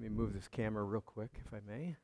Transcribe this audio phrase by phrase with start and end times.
[0.00, 1.96] Let me move this camera real quick, if I may.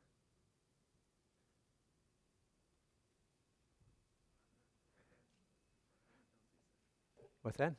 [7.43, 7.75] What's that?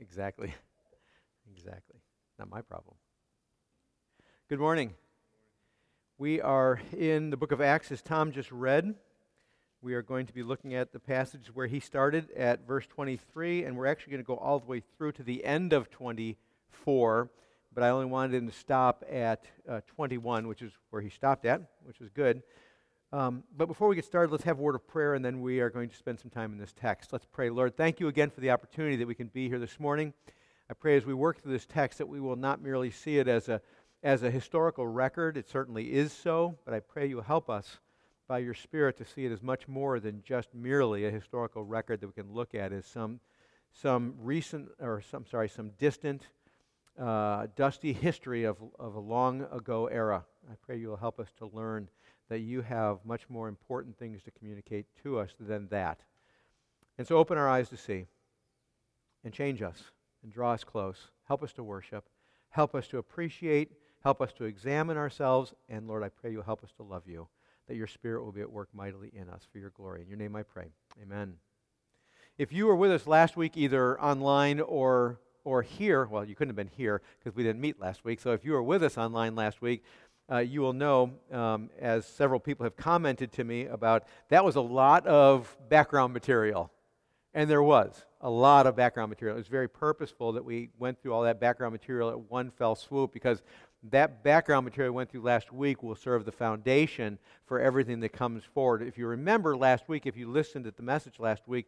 [0.00, 0.54] Exactly.
[1.54, 2.00] Exactly.
[2.38, 2.96] Not my problem.
[4.48, 4.94] Good morning.
[6.16, 8.94] We are in the book of Acts, as Tom just read.
[9.82, 13.64] We are going to be looking at the passage where he started at verse 23,
[13.64, 17.30] and we're actually going to go all the way through to the end of 24
[17.74, 21.44] but I only wanted him to stop at uh, 21, which is where he stopped
[21.44, 22.42] at, which was good.
[23.12, 25.60] Um, but before we get started, let's have a word of prayer, and then we
[25.60, 27.12] are going to spend some time in this text.
[27.12, 27.50] Let's pray.
[27.50, 30.12] Lord, thank you again for the opportunity that we can be here this morning.
[30.70, 33.28] I pray as we work through this text that we will not merely see it
[33.28, 33.60] as a,
[34.02, 35.36] as a historical record.
[35.36, 37.78] It certainly is so, but I pray you will help us
[38.26, 42.00] by your Spirit to see it as much more than just merely a historical record
[42.00, 43.20] that we can look at as some,
[43.72, 46.28] some recent, or some, sorry, some distant,
[47.00, 50.24] uh, dusty history of, of a long ago era.
[50.50, 51.88] I pray you will help us to learn
[52.28, 56.00] that you have much more important things to communicate to us than that.
[56.96, 58.06] And so open our eyes to see
[59.24, 59.82] and change us
[60.22, 61.10] and draw us close.
[61.26, 62.08] Help us to worship.
[62.50, 63.72] Help us to appreciate.
[64.02, 65.54] Help us to examine ourselves.
[65.68, 67.26] And Lord, I pray you'll help us to love you,
[67.68, 70.02] that your Spirit will be at work mightily in us for your glory.
[70.02, 70.68] In your name I pray.
[71.02, 71.34] Amen.
[72.36, 76.50] If you were with us last week, either online or or here, well, you couldn't
[76.50, 78.20] have been here because we didn't meet last week.
[78.20, 79.84] So if you were with us online last week,
[80.30, 84.56] uh, you will know, um, as several people have commented to me about, that was
[84.56, 86.70] a lot of background material.
[87.34, 89.36] And there was a lot of background material.
[89.36, 92.74] It was very purposeful that we went through all that background material at one fell
[92.74, 93.42] swoop because
[93.90, 98.10] that background material we went through last week will serve the foundation for everything that
[98.10, 98.82] comes forward.
[98.82, 101.66] If you remember last week, if you listened at the message last week,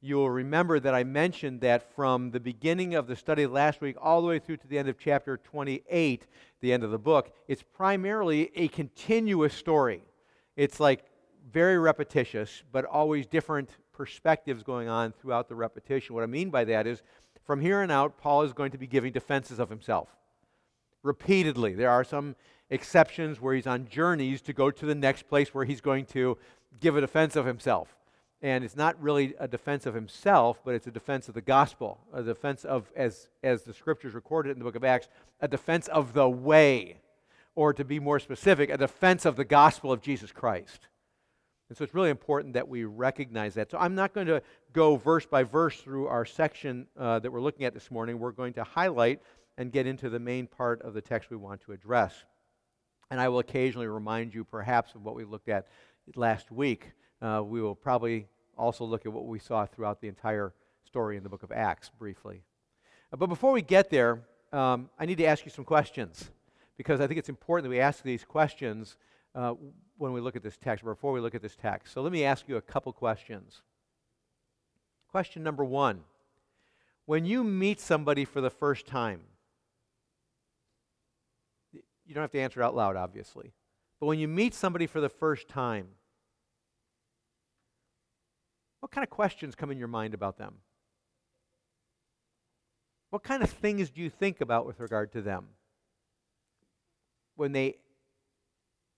[0.00, 4.20] you'll remember that I mentioned that from the beginning of the study last week all
[4.20, 6.26] the way through to the end of chapter 28,
[6.60, 10.02] the end of the book, it's primarily a continuous story.
[10.56, 11.04] It's like
[11.52, 16.14] very repetitious, but always different perspectives going on throughout the repetition.
[16.14, 17.02] What I mean by that is
[17.44, 20.08] from here on out, Paul is going to be giving defenses of himself
[21.02, 21.74] repeatedly.
[21.74, 22.36] There are some
[22.68, 26.36] exceptions where he's on journeys to go to the next place where he's going to
[26.80, 27.95] give a defense of himself.
[28.42, 32.00] And it's not really a defense of himself, but it's a defense of the gospel,
[32.12, 35.08] a defense of, as, as the scriptures recorded in the book of Acts,
[35.40, 36.98] a defense of the way,
[37.54, 40.88] or to be more specific, a defense of the gospel of Jesus Christ.
[41.68, 43.70] And so it's really important that we recognize that.
[43.70, 44.42] So I'm not going to
[44.72, 48.18] go verse by verse through our section uh, that we're looking at this morning.
[48.18, 49.20] We're going to highlight
[49.58, 52.14] and get into the main part of the text we want to address.
[53.10, 55.66] And I will occasionally remind you, perhaps, of what we looked at
[56.14, 56.92] last week
[57.22, 60.52] uh, we will probably also look at what we saw throughout the entire
[60.84, 62.42] story in the book of Acts briefly.
[63.12, 64.20] Uh, but before we get there,
[64.52, 66.30] um, I need to ask you some questions
[66.76, 68.96] because I think it's important that we ask these questions
[69.34, 69.54] uh,
[69.98, 71.92] when we look at this text, or before we look at this text.
[71.92, 73.62] So let me ask you a couple questions.
[75.10, 76.00] Question number one
[77.06, 79.20] When you meet somebody for the first time,
[81.72, 83.52] you don't have to answer out loud, obviously,
[84.00, 85.88] but when you meet somebody for the first time,
[88.86, 90.58] what kind of questions come in your mind about them?
[93.10, 95.48] What kind of things do you think about with regard to them?
[97.34, 97.78] When they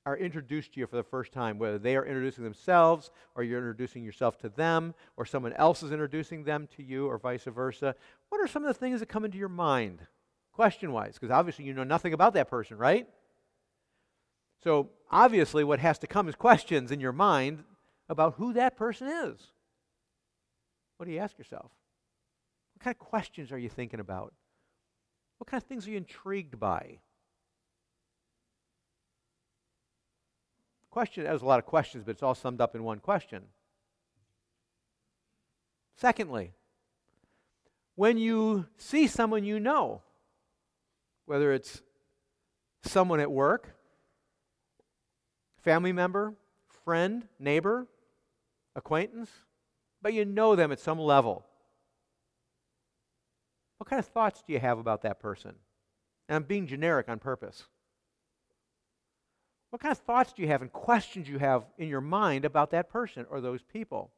[0.04, 3.56] are introduced to you for the first time, whether they are introducing themselves or you're
[3.56, 7.94] introducing yourself to them or someone else is introducing them to you or vice versa,
[8.28, 10.00] what are some of the things that come into your mind,
[10.52, 11.14] question wise?
[11.14, 13.08] Because obviously you know nothing about that person, right?
[14.62, 17.64] So obviously, what has to come is questions in your mind
[18.06, 19.52] about who that person is.
[20.98, 21.70] What do you ask yourself?
[22.74, 24.34] What kind of questions are you thinking about?
[25.38, 26.98] What kind of things are you intrigued by?
[30.90, 33.44] Question, has a lot of questions, but it's all summed up in one question.
[35.96, 36.52] Secondly,
[37.94, 40.02] when you see someone you know,
[41.26, 41.82] whether it's
[42.82, 43.76] someone at work,
[45.62, 46.34] family member,
[46.84, 47.86] friend, neighbor,
[48.74, 49.30] acquaintance,
[50.02, 51.44] but you know them at some level.
[53.78, 55.54] What kind of thoughts do you have about that person?
[56.28, 57.64] And I'm being generic on purpose.
[59.70, 62.70] What kind of thoughts do you have and questions you have in your mind about
[62.70, 64.10] that person or those people?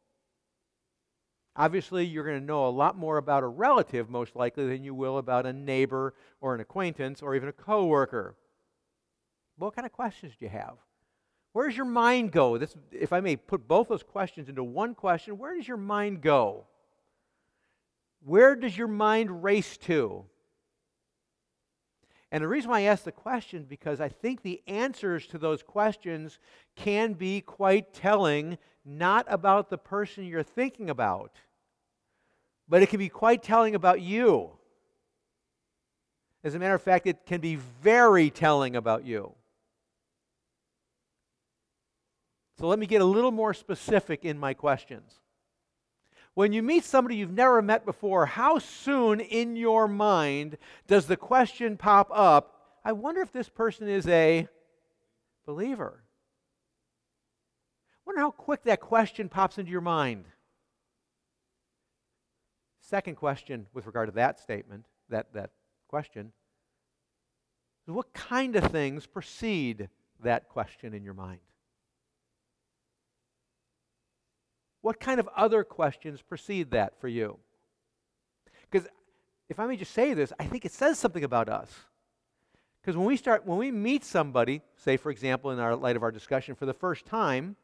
[1.56, 4.94] Obviously, you're going to know a lot more about a relative, most likely, than you
[4.94, 8.36] will about a neighbor or an acquaintance or even a coworker.
[9.56, 10.76] What kind of questions do you have?
[11.52, 12.58] Where does your mind go?
[12.58, 16.20] This, if I may put both those questions into one question, where does your mind
[16.20, 16.66] go?
[18.24, 20.24] Where does your mind race to?
[22.32, 25.62] And the reason why I ask the question because I think the answers to those
[25.62, 26.38] questions
[26.76, 31.32] can be quite telling, not about the person you're thinking about,
[32.68, 34.52] but it can be quite telling about you.
[36.44, 39.34] As a matter of fact, it can be very telling about you.
[42.60, 45.14] So let me get a little more specific in my questions.
[46.34, 51.16] When you meet somebody you've never met before, how soon in your mind does the
[51.16, 52.76] question pop up?
[52.84, 54.46] I wonder if this person is a
[55.46, 56.04] believer.
[57.94, 60.26] I wonder how quick that question pops into your mind.
[62.82, 65.50] Second question with regard to that statement, that, that
[65.88, 66.32] question,
[67.86, 69.88] what kind of things precede
[70.22, 71.40] that question in your mind?
[74.82, 77.38] What kind of other questions precede that for you?
[78.70, 78.88] Because
[79.48, 81.70] if I may just say this, I think it says something about us.
[82.80, 86.02] Because when we start, when we meet somebody, say for example, in our light of
[86.02, 87.56] our discussion for the first time,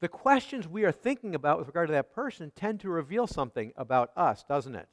[0.00, 3.72] the questions we are thinking about with regard to that person tend to reveal something
[3.76, 4.88] about us, doesn't it?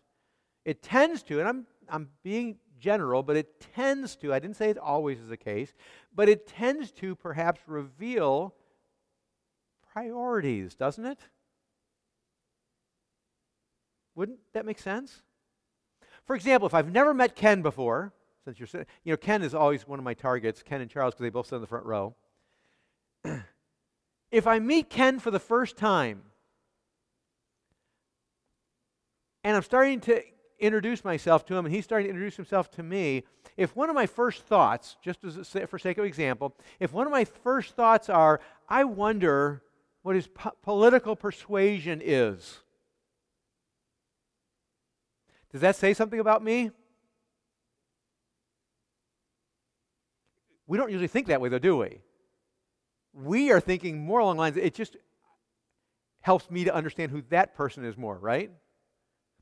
[0.66, 4.70] It tends to, and I'm, I'm being general, but it tends to, I didn't say
[4.70, 5.74] it always is the case,
[6.14, 8.54] but it tends to perhaps reveal
[9.94, 11.20] priorities, doesn't it?
[14.16, 15.22] Wouldn't that make sense?
[16.26, 18.14] For example, if I've never met Ken before,
[18.44, 21.14] since you're sitting, you know, Ken is always one of my targets, Ken and Charles,
[21.14, 22.16] because they both sit in the front row.
[24.32, 26.24] if I meet Ken for the first time,
[29.44, 30.22] and I'm starting to
[30.60, 33.24] introduce myself to him, and he's starting to introduce himself to me,
[33.58, 37.08] if one of my first thoughts, just as a, for sake of example, if one
[37.08, 38.40] of my first thoughts are,
[38.70, 39.64] I wonder
[40.02, 42.60] what his po- political persuasion is.
[45.52, 46.72] Does that say something about me?
[50.68, 52.02] We don't usually think that way, though, do we?
[53.14, 54.98] We are thinking more along lines, it just
[56.22, 58.52] helps me to understand who that person is more, right?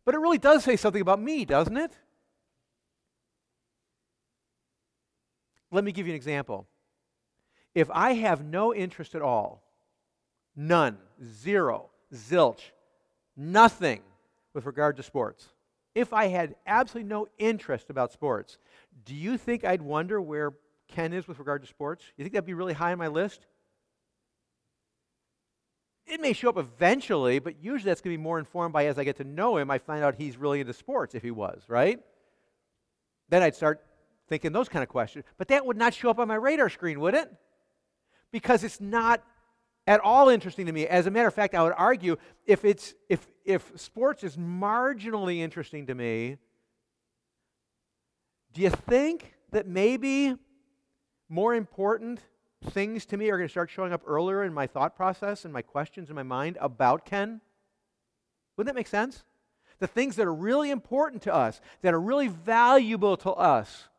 [0.06, 1.92] But it really does say something about me, doesn't it?
[5.72, 6.68] Let me give you an example.
[7.74, 9.66] If I have no interest at all
[10.56, 10.98] None.
[11.24, 11.90] Zero.
[12.14, 12.62] Zilch.
[13.36, 14.02] Nothing
[14.54, 15.50] with regard to sports.
[15.94, 18.58] If I had absolutely no interest about sports,
[19.06, 20.54] do you think I'd wonder where
[20.88, 22.06] Ken is with regard to sports?
[22.18, 23.46] You think that'd be really high on my list?
[26.08, 29.00] It may show up eventually, but usually that's going to be more informed by as
[29.00, 31.64] I get to know him, I find out he's really into sports if he was,
[31.68, 32.00] right?
[33.30, 33.84] Then I'd start
[34.30, 35.26] thinking those kind of questions.
[35.38, 37.32] But that would not show up on my radar screen, would it?
[38.32, 39.24] Because it's not
[39.88, 40.88] at all interesting to me.
[40.88, 45.40] As a matter of fact, I would argue if it's if if sports is marginally
[45.40, 46.38] interesting to me,
[48.54, 50.36] do you think that maybe
[51.30, 52.20] more important
[52.64, 55.54] things to me are going to start showing up earlier in my thought process and
[55.54, 57.42] my questions in my mind about Ken?
[58.58, 59.24] Wouldn't that make sense?
[59.80, 63.90] The things that are really important to us, that are really valuable to us,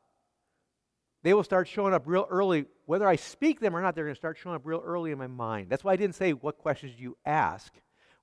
[1.22, 2.66] they will start showing up real early.
[2.86, 5.18] Whether I speak them or not, they're going to start showing up real early in
[5.18, 5.68] my mind.
[5.68, 7.74] That's why I didn't say, What questions do you ask?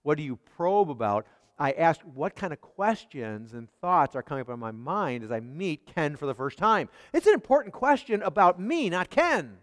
[0.03, 1.27] What do you probe about?
[1.59, 5.31] I asked, What kind of questions and thoughts are coming up in my mind as
[5.31, 6.89] I meet Ken for the first time?
[7.13, 9.57] It's an important question about me, not Ken.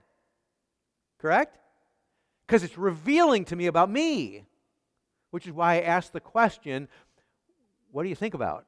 [1.21, 1.59] Correct?
[2.47, 4.45] Because it's revealing to me about me,
[5.31, 6.89] which is why I asked the question,
[7.93, 8.67] What do you think about?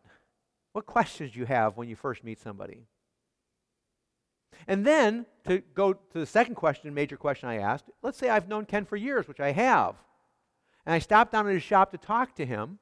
[0.73, 2.87] What questions do you have when you first meet somebody?
[4.67, 8.49] And then to go to the second question, major question I asked, let's say I've
[8.49, 9.97] known Ken for years, which I have,
[10.87, 12.79] and I stopped down at his shop to talk to him.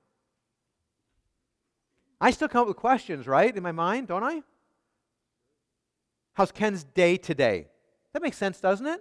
[2.20, 4.42] I still come up with questions, right, in my mind, don't I?
[6.34, 7.68] How's Ken's day today?
[8.12, 9.00] That makes sense, doesn't it?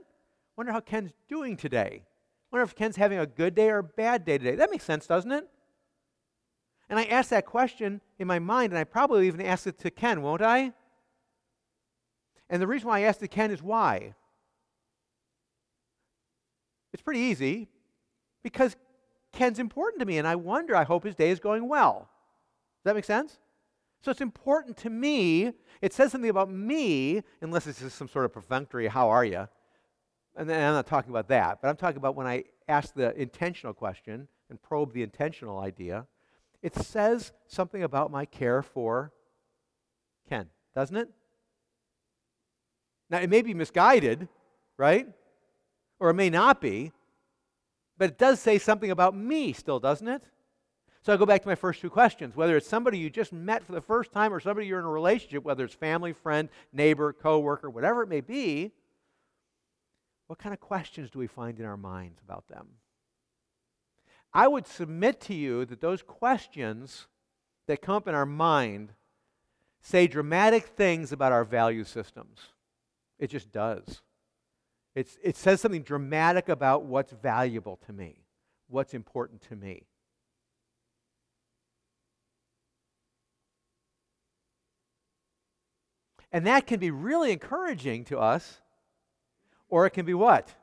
[0.60, 2.04] Wonder how Ken's doing today.
[2.52, 4.58] Wonder if Ken's having a good day or a bad day today.
[4.58, 5.48] That makes sense, doesn't it?
[6.90, 9.90] And I ask that question in my mind, and I probably even ask it to
[9.90, 10.74] Ken, won't I?
[12.50, 14.16] And the reason why I asked to Ken is why?
[16.92, 17.70] It's pretty easy
[18.44, 18.76] because
[19.32, 22.00] Ken's important to me, and I wonder, I hope his day is going well.
[22.80, 23.40] Does that make sense?
[24.02, 25.54] So it's important to me.
[25.82, 29.48] It says something about me, unless it's just some sort of perfunctory, how are you?
[30.40, 33.74] And I'm not talking about that, but I'm talking about when I ask the intentional
[33.74, 36.08] question and probe the intentional idea.
[36.62, 39.12] It says something about my care for
[40.30, 41.10] Ken, doesn't it?
[43.10, 44.30] Now, it may be misguided,
[44.78, 45.08] right?
[46.00, 46.94] Or it may not be,
[47.98, 50.24] but it does say something about me still, doesn't it?
[51.02, 52.38] So I go back to my first two questions.
[52.38, 54.90] Whether it's somebody you just met for the first time or somebody you're in a
[54.90, 58.72] relationship, whether it's family, friend, neighbor, coworker, whatever it may be,
[60.30, 62.68] what kind of questions do we find in our minds about them?
[64.32, 67.08] I would submit to you that those questions
[67.66, 68.94] that come up in our mind
[69.82, 72.38] say dramatic things about our value systems.
[73.18, 74.04] It just does.
[74.94, 78.22] It's, it says something dramatic about what's valuable to me,
[78.68, 79.88] what's important to me.
[86.32, 88.62] And that can be really encouraging to us,
[89.70, 90.54] or it can be what?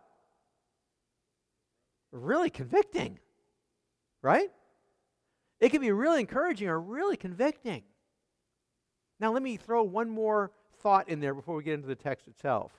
[2.12, 3.18] Really convicting,
[4.22, 4.50] right?
[5.60, 7.82] It can be really encouraging or really convicting.
[9.18, 12.28] Now, let me throw one more thought in there before we get into the text
[12.28, 12.72] itself.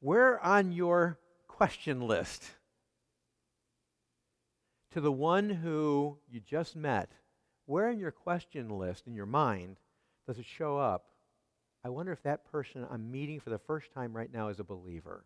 [0.00, 2.44] Where on your question list
[4.92, 7.10] to the one who you just met,
[7.66, 9.76] where in your question list in your mind
[10.28, 11.06] does it show up?
[11.82, 14.64] I wonder if that person I'm meeting for the first time right now is a
[14.64, 15.24] believer.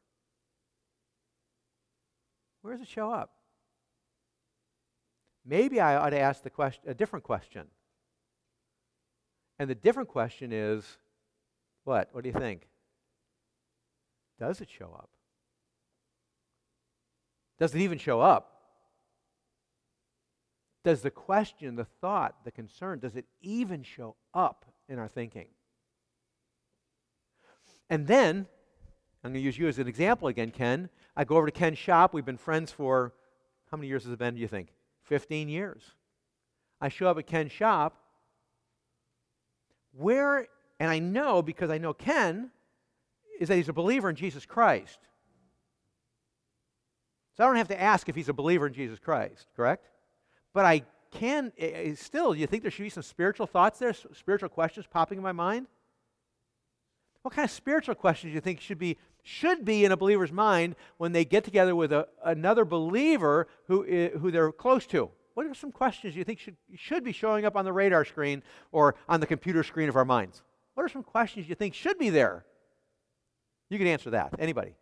[2.63, 3.33] Where does it show up?
[5.45, 7.67] Maybe I ought to ask the question, a different question.
[9.59, 10.85] And the different question is
[11.83, 12.09] what?
[12.13, 12.69] What do you think?
[14.39, 15.11] Does it show up?
[17.59, 18.53] Does it even show up?
[20.85, 25.47] Does the question, the thought, the concern, does it even show up in our thinking?
[27.91, 28.47] And then,
[29.23, 30.89] I'm going to use you as an example again, Ken.
[31.17, 32.15] I go over to Ken's shop.
[32.15, 33.13] We've been friends for
[33.71, 34.69] how many years has it been, do you think?
[35.05, 35.83] 15 years.
[36.81, 37.97] I show up at Ken's shop.
[39.93, 40.47] Where,
[40.81, 42.51] and I know because I know Ken,
[43.39, 44.99] is that he's a believer in Jesus Christ.
[47.37, 49.89] So I don't have to ask if he's a believer in Jesus Christ, correct?
[50.53, 51.53] But I can
[51.95, 55.33] still, you think there should be some spiritual thoughts there, spiritual questions popping in my
[55.33, 55.67] mind?
[57.23, 60.33] What kind of spiritual questions do you think should be should be in a believer's
[60.33, 63.85] mind when they get together with a, another believer who,
[64.19, 65.11] who they're close to?
[65.35, 68.43] What are some questions you think should, should be showing up on the radar screen
[68.73, 70.43] or on the computer screen of our minds?
[70.75, 72.45] What are some questions you think should be there?
[73.71, 74.35] You can answer that.
[74.39, 74.75] Anybody?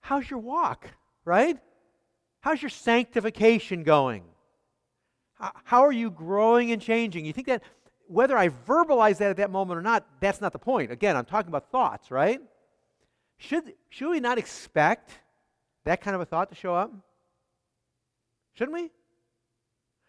[0.00, 0.88] How's your walk,
[1.24, 1.58] right?
[2.44, 4.22] How's your sanctification going?
[5.38, 7.24] How are you growing and changing?
[7.24, 7.62] You think that
[8.06, 10.92] whether I verbalize that at that moment or not, that's not the point.
[10.92, 12.38] Again, I'm talking about thoughts, right?
[13.38, 15.18] Should, should we not expect
[15.86, 16.92] that kind of a thought to show up?
[18.52, 18.90] Shouldn't we?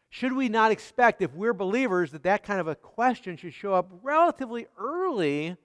[0.09, 3.73] Should we not expect, if we're believers, that that kind of a question should show
[3.73, 5.55] up relatively early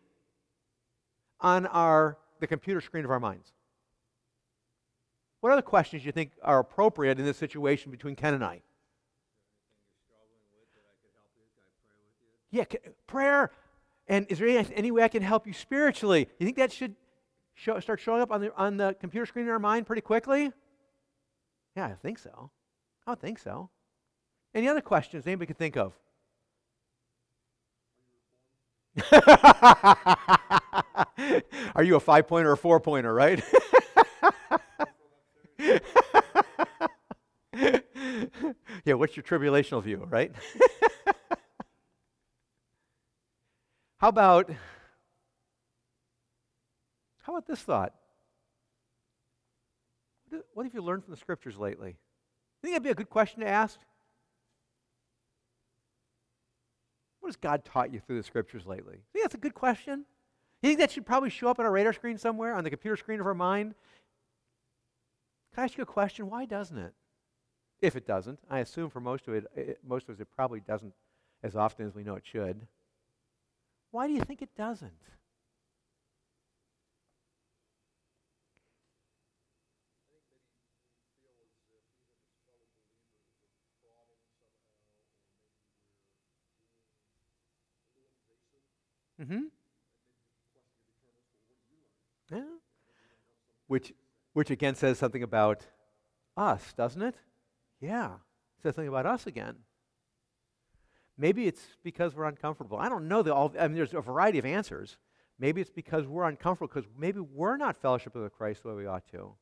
[1.41, 3.51] on our, the computer screen of our minds?
[5.41, 8.61] What other questions do you think are appropriate in this situation between Ken and I?
[12.51, 12.65] Yeah,
[13.07, 13.53] prayer.
[14.07, 16.29] And is there any, any, way I can help you spiritually?
[16.39, 16.97] You think that should
[17.55, 20.53] show, start showing up on the, on the computer screen in our mind pretty quickly?
[21.77, 22.51] Yeah, I think so.
[23.07, 23.71] I would think so.
[24.55, 25.95] Any other questions anybody can think of?
[31.77, 33.43] Are you a five pointer or a four pointer, right?
[38.85, 40.33] yeah, what's your tribulational view, right?
[44.01, 44.51] How about
[47.21, 47.93] how about this thought?
[50.55, 51.91] What have you learned from the scriptures lately?
[51.91, 51.97] You
[52.63, 53.79] think that'd be a good question to ask?
[57.21, 59.01] What has God taught you through the scriptures lately?
[59.13, 60.07] think that's a good question?
[60.63, 62.97] You think that should probably show up on a radar screen somewhere, on the computer
[62.97, 63.75] screen of our mind?
[65.55, 66.31] Can I ask you a question?
[66.31, 66.95] Why doesn't it?
[67.83, 70.61] If it doesn't, I assume for most of it, it most of us, it probably
[70.61, 70.93] doesn't
[71.43, 72.67] as often as we know it should.
[73.91, 74.93] Why do you think it doesn't?
[89.21, 89.41] Mm-hmm.
[92.33, 92.45] Yeah.
[93.67, 93.93] Which,
[94.41, 95.67] which again says something about
[96.35, 97.15] us, doesn't it?
[97.79, 98.07] Yeah.
[98.07, 99.57] It says something about us again.
[101.19, 102.79] Maybe it's because we're uncomfortable.
[102.79, 103.23] I don't know.
[103.23, 104.97] The, all, I mean, there's a variety of answers.
[105.39, 108.87] Maybe it's because we're uncomfortable because maybe we're not fellowship with Christ the way we
[108.87, 109.35] ought to.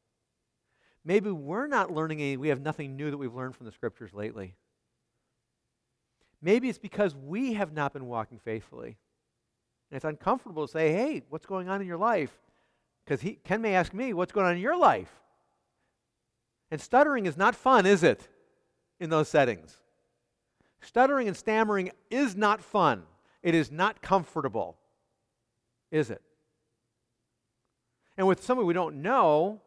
[1.04, 4.12] Maybe we're not learning any, we have nothing new that we've learned from the scriptures
[4.12, 4.56] lately.
[6.42, 8.96] Maybe it's because we have not been walking faithfully.
[9.92, 12.36] And it's uncomfortable to say, hey, what's going on in your life?
[13.08, 15.10] Because Ken may ask me, what's going on in your life?
[16.70, 18.28] And stuttering is not fun, is it,
[19.00, 19.78] in those settings?
[20.82, 23.04] Stuttering and stammering is not fun.
[23.42, 24.76] It is not comfortable,
[25.90, 26.20] is it?
[28.18, 29.62] And with someone we don't know,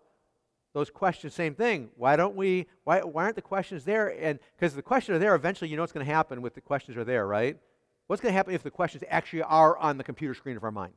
[0.73, 1.89] those questions, same thing.
[1.97, 4.09] Why don't we, why, why aren't the questions there?
[4.21, 6.61] And because the questions are there, eventually you know what's going to happen with the
[6.61, 7.57] questions are there, right?
[8.05, 10.71] What's going to happen if the questions actually are on the computer screen of our
[10.71, 10.93] mind?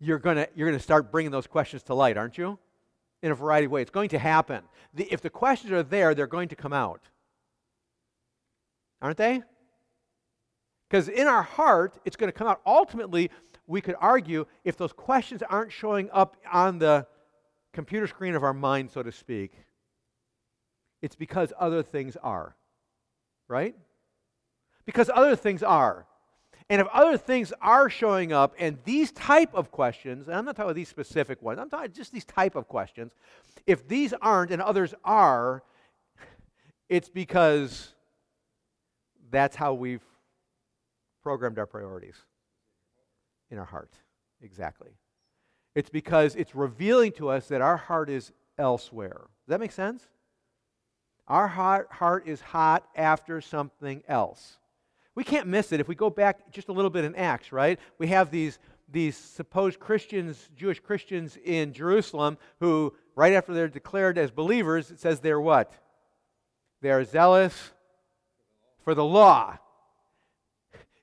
[0.00, 2.58] You're going to, you're going to start bringing those questions to light, aren't you?
[3.22, 3.82] In a variety of ways.
[3.82, 4.62] It's going to happen.
[4.94, 7.02] The, if the questions are there, they're going to come out.
[9.02, 9.42] Aren't they?
[10.88, 12.60] Because in our heart, it's going to come out.
[12.64, 13.30] Ultimately,
[13.66, 17.06] we could argue if those questions aren't showing up on the
[17.72, 19.52] computer screen of our mind, so to speak,
[21.02, 22.56] it's because other things are.
[23.48, 23.76] Right?
[24.86, 26.06] Because other things are.
[26.70, 30.56] And if other things are showing up and these type of questions, and I'm not
[30.56, 33.12] talking about these specific ones, I'm talking just these type of questions,
[33.66, 35.62] if these aren't and others are,
[36.88, 37.94] it's because
[39.30, 40.04] that's how we've
[41.22, 42.16] programmed our priorities
[43.50, 43.92] in our heart.
[44.42, 44.90] Exactly.
[45.74, 49.20] It's because it's revealing to us that our heart is elsewhere.
[49.46, 50.02] Does that make sense?
[51.26, 54.58] Our heart, heart is hot after something else.
[55.18, 57.80] We can't miss it if we go back just a little bit in Acts, right?
[57.98, 64.16] We have these, these supposed Christians, Jewish Christians in Jerusalem, who, right after they're declared
[64.16, 65.72] as believers, it says they're what?
[66.82, 67.72] They're zealous
[68.84, 69.58] for the law.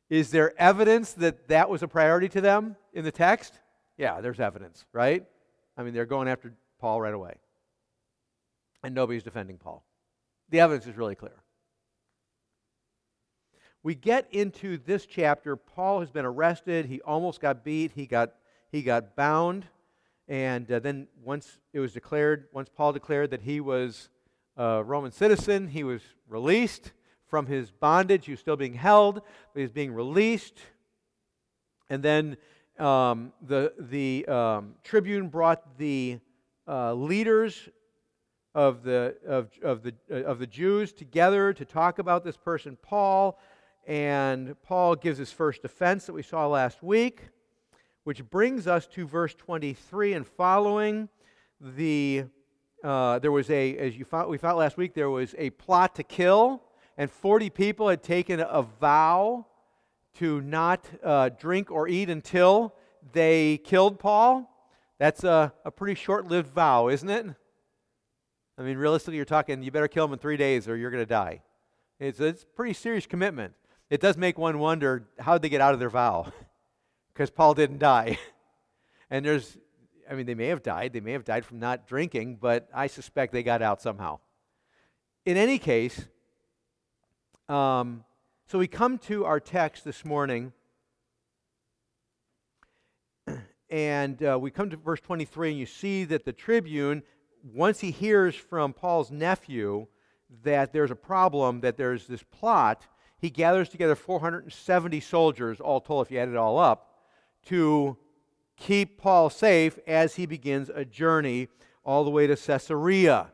[0.09, 3.59] Is there evidence that that was a priority to them in the text?
[3.97, 5.25] Yeah, there's evidence, right?
[5.75, 7.33] I mean, they're going after Paul right away.
[8.81, 9.83] And nobody's defending Paul.
[10.51, 11.35] The evidence is really clear.
[13.85, 15.55] We get into this chapter.
[15.55, 16.87] Paul has been arrested.
[16.87, 17.91] He almost got beat.
[17.93, 18.33] He got,
[18.71, 19.67] he got bound.
[20.27, 24.09] And uh, then, once it was declared, once Paul declared that he was
[24.57, 26.93] a Roman citizen, he was released
[27.27, 28.25] from his bondage.
[28.25, 29.21] He was still being held,
[29.53, 30.57] but he was being released.
[31.87, 32.37] And then
[32.79, 36.17] um, the, the um, tribune brought the
[36.67, 37.69] uh, leaders
[38.55, 42.79] of the, of, of, the, uh, of the Jews together to talk about this person,
[42.81, 43.37] Paul.
[43.87, 47.21] And Paul gives his first defense that we saw last week,
[48.03, 51.09] which brings us to verse 23 and following.
[51.61, 52.25] The,
[52.83, 55.95] uh, there was a, as you found, we found last week, there was a plot
[55.95, 56.61] to kill
[56.97, 59.45] and 40 people had taken a vow
[60.15, 62.73] to not uh, drink or eat until
[63.11, 64.49] they killed Paul.
[64.97, 67.25] That's a, a pretty short lived vow, isn't it?
[68.57, 71.03] I mean, realistically, you're talking you better kill him in three days or you're going
[71.03, 71.41] to die.
[71.99, 73.53] It's, it's a pretty serious commitment.
[73.89, 76.31] It does make one wonder how did they get out of their vow?
[77.13, 78.19] Because Paul didn't die.
[79.09, 79.57] and there's,
[80.11, 80.91] I mean, they may have died.
[80.91, 84.19] They may have died from not drinking, but I suspect they got out somehow.
[85.25, 86.09] In any case,
[87.47, 88.03] um,
[88.47, 90.51] so we come to our text this morning,
[93.69, 97.01] and uh, we come to verse 23, and you see that the tribune,
[97.43, 99.87] once he hears from Paul's nephew
[100.43, 102.85] that there's a problem, that there's this plot,
[103.17, 106.91] he gathers together 470 soldiers, all told, if you add it all up,
[107.47, 107.97] to
[108.57, 111.47] keep Paul safe as he begins a journey
[111.83, 113.31] all the way to Caesarea.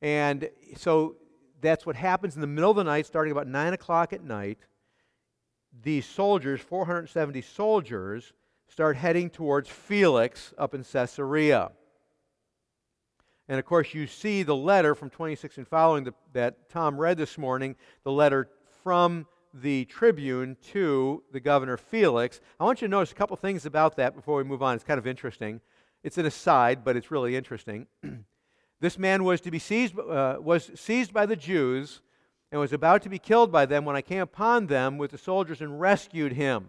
[0.00, 1.16] And so
[1.60, 4.58] that's what happens in the middle of the night, starting about 9 o'clock at night.
[5.82, 8.32] These soldiers, 470 soldiers,
[8.68, 11.70] start heading towards Felix up in Caesarea.
[13.52, 17.18] And of course, you see the letter from 26 and following the, that Tom read
[17.18, 18.48] this morning, the letter
[18.82, 22.40] from the tribune to the governor Felix.
[22.58, 24.74] I want you to notice a couple things about that before we move on.
[24.74, 25.60] It's kind of interesting.
[26.02, 27.86] It's an aside, but it's really interesting.
[28.80, 32.00] This man was to be seized, uh, was seized by the Jews
[32.50, 35.18] and was about to be killed by them when I came upon them with the
[35.18, 36.68] soldiers and rescued him,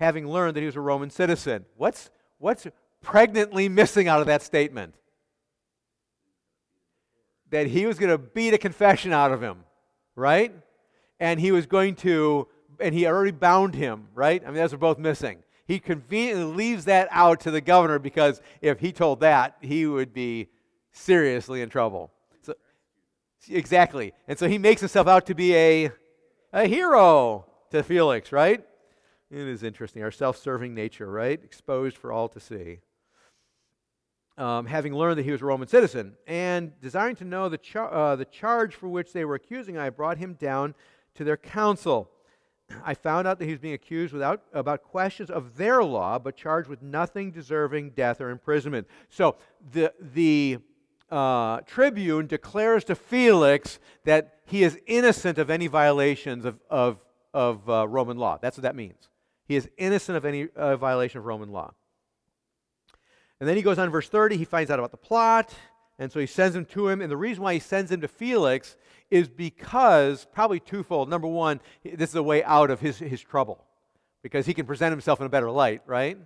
[0.00, 1.64] having learned that he was a Roman citizen.
[1.76, 2.66] What's, what's
[3.00, 4.96] pregnantly missing out of that statement?
[7.52, 9.64] That he was going to beat a confession out of him,
[10.16, 10.52] right?
[11.20, 12.48] And he was going to,
[12.80, 14.42] and he already bound him, right?
[14.42, 15.44] I mean, those are both missing.
[15.66, 20.12] He conveniently leaves that out to the governor because if he told that, he would
[20.12, 20.48] be
[20.90, 22.10] seriously in trouble.
[22.42, 22.54] So,
[23.48, 24.12] exactly.
[24.26, 25.92] And so he makes himself out to be a,
[26.52, 28.64] a hero to Felix, right?
[29.30, 30.02] It is interesting.
[30.02, 31.40] Our self serving nature, right?
[31.42, 32.80] Exposed for all to see.
[34.38, 37.92] Um, having learned that he was a Roman citizen, and desiring to know the, char-
[37.92, 40.74] uh, the charge for which they were accusing, I brought him down
[41.16, 42.10] to their council.
[42.84, 46.36] I found out that he was being accused without, about questions of their law, but
[46.36, 48.86] charged with nothing deserving death or imprisonment.
[49.10, 49.36] So
[49.72, 50.58] the, the
[51.10, 56.98] uh, tribune declares to Felix that he is innocent of any violations of, of,
[57.34, 58.38] of uh, Roman law.
[58.40, 59.08] That's what that means.
[59.46, 61.74] He is innocent of any uh, violation of Roman law.
[63.42, 65.52] And then he goes on verse 30, he finds out about the plot,
[65.98, 67.00] and so he sends him to him.
[67.00, 68.76] And the reason why he sends him to Felix
[69.10, 71.08] is because, probably twofold.
[71.08, 73.64] Number one, this is a way out of his, his trouble,
[74.22, 76.18] because he can present himself in a better light, right?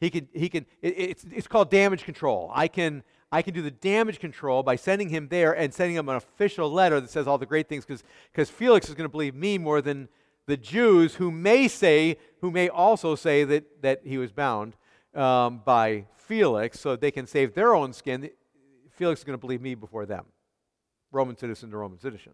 [0.00, 2.50] He can, he can it, it's, it's called damage control.
[2.54, 6.08] I can, I can do the damage control by sending him there and sending him
[6.08, 9.34] an official letter that says all the great things because Felix is going to believe
[9.34, 10.08] me more than
[10.46, 14.76] the Jews who may say, who may also say that, that he was bound
[15.16, 18.30] um, by Felix so they can save their own skin.
[18.90, 20.26] Felix is going to believe me before them.
[21.12, 22.32] Roman citizen to Roman citizen.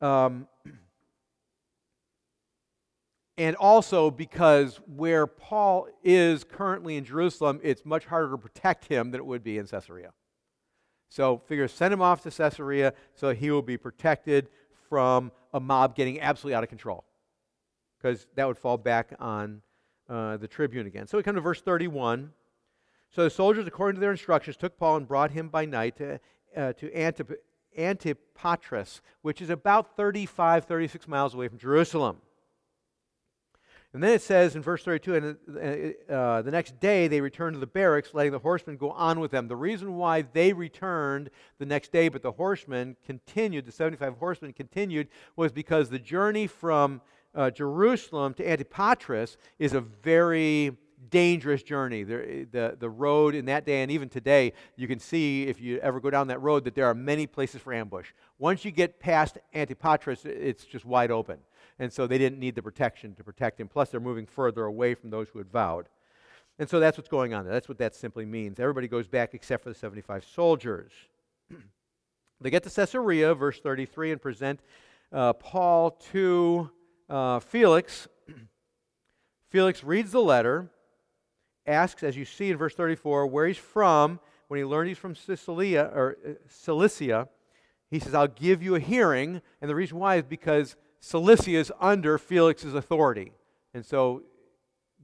[0.00, 0.46] Um,
[3.36, 9.10] and also because where Paul is currently in Jerusalem, it's much harder to protect him
[9.10, 10.12] than it would be in Caesarea.
[11.08, 14.48] So figure send him off to Caesarea so he will be protected
[14.88, 17.04] from a mob getting absolutely out of control.
[18.00, 19.62] Because that would fall back on
[20.08, 21.06] uh, the tribune again.
[21.06, 22.32] So we come to verse 31.
[23.10, 26.20] So the soldiers, according to their instructions, took Paul and brought him by night to,
[26.56, 27.42] uh, to Antip-
[27.76, 32.18] Antipatris, which is about 35, 36 miles away from Jerusalem.
[33.94, 37.54] And then it says in verse 32, and uh, uh, the next day they returned
[37.54, 39.48] to the barracks, letting the horsemen go on with them.
[39.48, 44.52] The reason why they returned the next day, but the horsemen continued, the 75 horsemen
[44.52, 47.00] continued, was because the journey from
[47.34, 50.76] uh, Jerusalem to Antipatris is a very
[51.10, 52.02] dangerous journey.
[52.02, 55.78] The, the, the road in that day and even today, you can see if you
[55.78, 58.12] ever go down that road that there are many places for ambush.
[58.38, 61.38] Once you get past Antipatris, it's just wide open
[61.78, 63.68] and so they didn't need the protection to protect him.
[63.68, 65.88] Plus, they're moving further away from those who had vowed.
[66.58, 67.52] And so that's what's going on there.
[67.52, 68.58] That's what that simply means.
[68.58, 70.90] Everybody goes back except for the 75 soldiers.
[72.40, 74.60] they get to Caesarea, verse 33, and present
[75.12, 76.70] uh, Paul to
[77.08, 78.08] uh, Felix.
[79.50, 80.70] Felix reads the letter,
[81.66, 84.20] asks, as you see in verse 34, where he's from.
[84.48, 87.28] When he learned he's from Sicilia or uh, Cilicia,
[87.90, 91.72] he says, "I'll give you a hearing." And the reason why is because Cilicia is
[91.80, 93.32] under Felix's authority.
[93.74, 94.22] And so,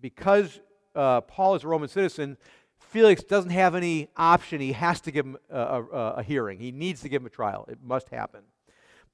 [0.01, 0.61] because
[0.95, 2.37] uh, Paul is a Roman citizen,
[2.79, 4.61] Felix doesn't have any option.
[4.61, 5.83] He has to give him a, a,
[6.19, 6.59] a, hearing.
[6.59, 7.67] He needs to give him a trial.
[7.69, 8.43] It must happen.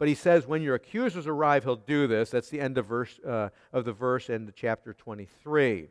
[0.01, 2.31] But he says, when your accusers arrive, he'll do this.
[2.31, 5.89] That's the end of, verse, uh, of the verse in chapter 23.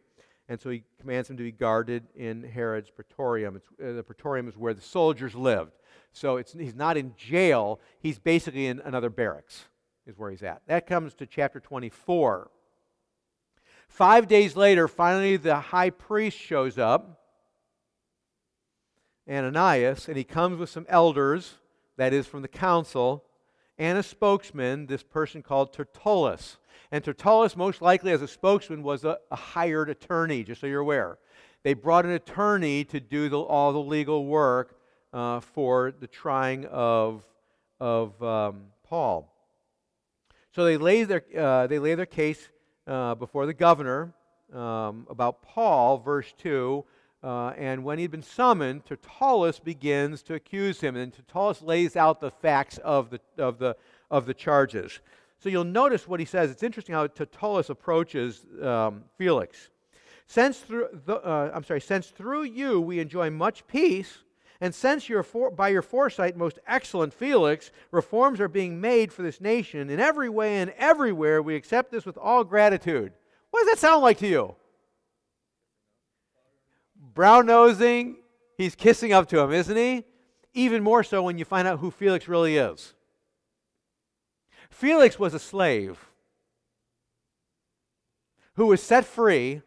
[0.50, 3.62] And so he commands him to be guarded in Herod's praetorium.
[3.80, 5.74] Uh, the praetorium is where the soldiers lived.
[6.12, 9.66] So he's not in jail, he's basically in another barracks
[10.08, 10.64] is where he's at.
[10.66, 12.50] That comes to chapter 24.
[13.88, 17.22] Five days later, finally, the high priest shows up,
[19.30, 21.60] Ananias, and he comes with some elders,
[21.98, 23.24] that is, from the council,
[23.80, 26.58] and a spokesman, this person called Tertullus.
[26.92, 30.82] And Tertullus, most likely as a spokesman, was a, a hired attorney, just so you're
[30.82, 31.18] aware.
[31.64, 34.78] They brought an attorney to do the, all the legal work
[35.14, 37.24] uh, for the trying of,
[37.80, 39.34] of um, Paul.
[40.52, 42.50] So they lay their, uh, they lay their case
[42.86, 44.14] uh, before the governor
[44.54, 46.84] um, about Paul, verse 2.
[47.22, 50.96] Uh, and when he'd been summoned, Tertullus begins to accuse him.
[50.96, 53.76] And Tertullus lays out the facts of the, of the,
[54.10, 55.00] of the charges.
[55.40, 56.52] So you'll notice what he says.
[56.52, 59.70] It's interesting how Tertullus approaches um, Felix.
[60.28, 64.20] Since through the, uh, I'm sorry, since through you we enjoy much peace,
[64.62, 69.24] and since your for, by your foresight, most excellent Felix, reforms are being made for
[69.24, 73.14] this nation in every way and everywhere, we accept this with all gratitude.
[73.52, 74.56] What does that sound like to you?
[77.14, 78.18] Brown nosing,
[78.58, 80.04] he's kissing up to him, isn't he?
[80.54, 82.94] Even more so when you find out who Felix really is.
[84.70, 86.10] Felix was a slave
[88.56, 89.62] who was set free.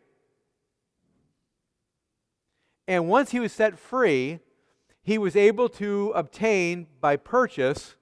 [2.87, 4.41] And once he was set free,
[5.03, 7.97] he was able to obtain by purchase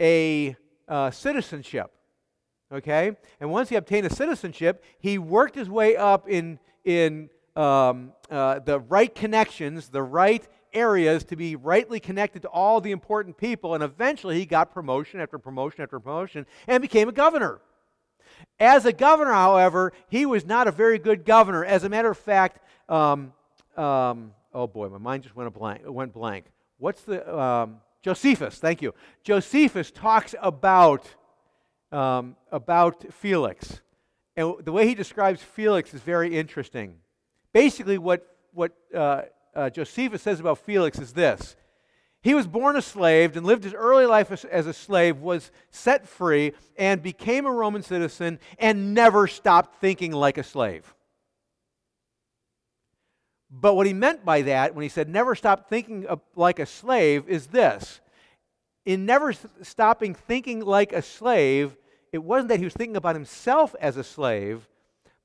[0.00, 0.56] a
[0.88, 1.92] uh, citizenship.
[2.72, 3.16] Okay?
[3.40, 8.60] And once he obtained a citizenship, he worked his way up in, in um, uh,
[8.60, 13.74] the right connections, the right areas to be rightly connected to all the important people.
[13.74, 17.60] And eventually he got promotion after promotion after promotion and became a governor.
[18.58, 21.64] As a governor, however, he was not a very good governor.
[21.64, 23.32] As a matter of fact, um,
[23.76, 26.46] um, oh boy, my mind just went, blank, went blank.
[26.78, 28.94] What's the, um, Josephus, thank you.
[29.24, 31.04] Josephus talks about
[31.92, 33.80] um, about Felix.
[34.36, 36.96] And the way he describes Felix is very interesting.
[37.52, 39.22] Basically, what, what uh,
[39.54, 41.56] uh, Josephus says about Felix is this
[42.22, 45.50] He was born a slave and lived his early life as, as a slave, was
[45.70, 50.94] set free, and became a Roman citizen, and never stopped thinking like a slave.
[53.50, 57.28] But what he meant by that, when he said never stop thinking like a slave,
[57.28, 58.00] is this.
[58.90, 61.76] In never stopping thinking like a slave,
[62.10, 64.68] it wasn't that he was thinking about himself as a slave,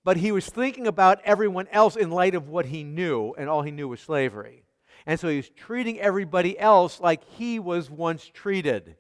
[0.04, 3.64] but he was thinking about everyone else in light of what he knew, and all
[3.64, 4.66] he knew was slavery.
[5.08, 8.98] And so he was treating everybody else like he was once treated.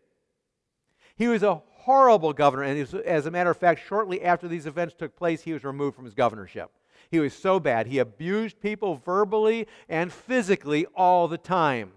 [1.15, 4.65] He was a horrible governor, and was, as a matter of fact, shortly after these
[4.65, 6.71] events took place, he was removed from his governorship.
[7.11, 7.85] He was so bad.
[7.85, 11.91] He abused people verbally and physically all the time,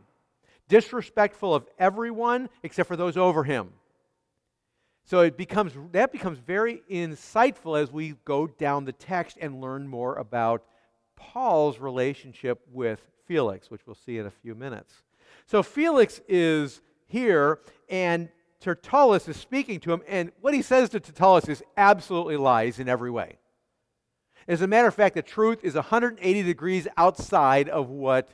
[0.69, 3.71] disrespectful of everyone except for those over him.
[5.05, 9.89] So it becomes, that becomes very insightful as we go down the text and learn
[9.89, 10.65] more about
[11.17, 15.03] Paul's relationship with Felix, which we'll see in a few minutes.
[15.47, 18.29] So Felix is here, and
[18.61, 22.89] Tertullus is speaking to him, and what he says to Tertullus is absolutely lies in
[22.89, 23.39] every way.
[24.47, 28.29] As a matter of fact, the truth is 180 degrees outside of what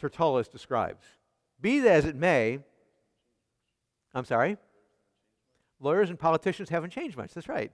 [0.00, 1.04] Tertullus describes.
[1.60, 2.60] Be that as it may,
[4.14, 4.56] I'm sorry?
[5.80, 7.32] Lawyers and politicians haven't changed much.
[7.32, 7.72] That's right.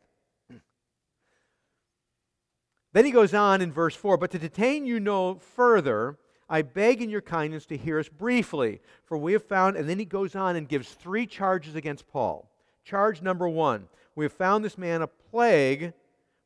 [2.93, 6.19] Then he goes on in verse 4 But to detain you no further,
[6.49, 9.99] I beg in your kindness to hear us briefly, for we have found, and then
[9.99, 12.51] he goes on and gives three charges against Paul.
[12.85, 15.93] Charge number one we have found this man a plague,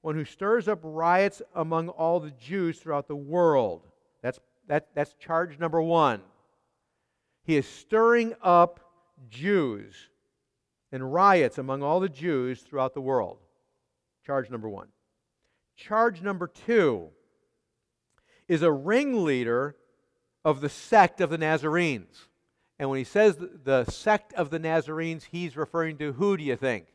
[0.02, 3.86] one who stirs up riots among all the Jews throughout the world.
[4.22, 6.20] That's, that, that's charge number one.
[7.42, 8.80] He is stirring up
[9.28, 10.08] Jews
[10.92, 13.38] and riots among all the Jews throughout the world.
[14.24, 14.88] Charge number one.
[15.76, 17.08] Charge number two
[18.48, 19.76] is a ringleader
[20.44, 22.28] of the sect of the Nazarenes.
[22.78, 26.56] And when he says the sect of the Nazarenes, he's referring to who do you
[26.56, 26.86] think?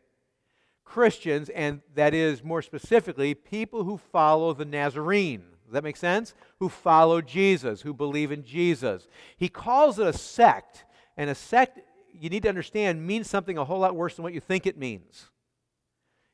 [0.83, 5.43] Christians, and that is more specifically, people who follow the Nazarene.
[5.65, 6.33] Does that make sense?
[6.59, 9.07] Who follow Jesus, who believe in Jesus.
[9.37, 10.85] He calls it a sect,
[11.17, 11.79] and a sect
[12.13, 14.77] you need to understand means something a whole lot worse than what you think it
[14.77, 15.25] means.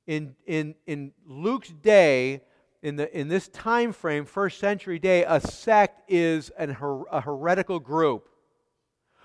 [0.06, 2.41] In, in, in Luke's day,
[2.84, 7.22] in, the, in this time frame, first century day, a sect is an her, a
[7.22, 8.28] heretical group,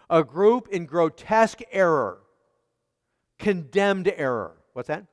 [0.09, 2.19] a group in grotesque error,
[3.38, 4.57] condemned error.
[4.73, 5.07] What's that?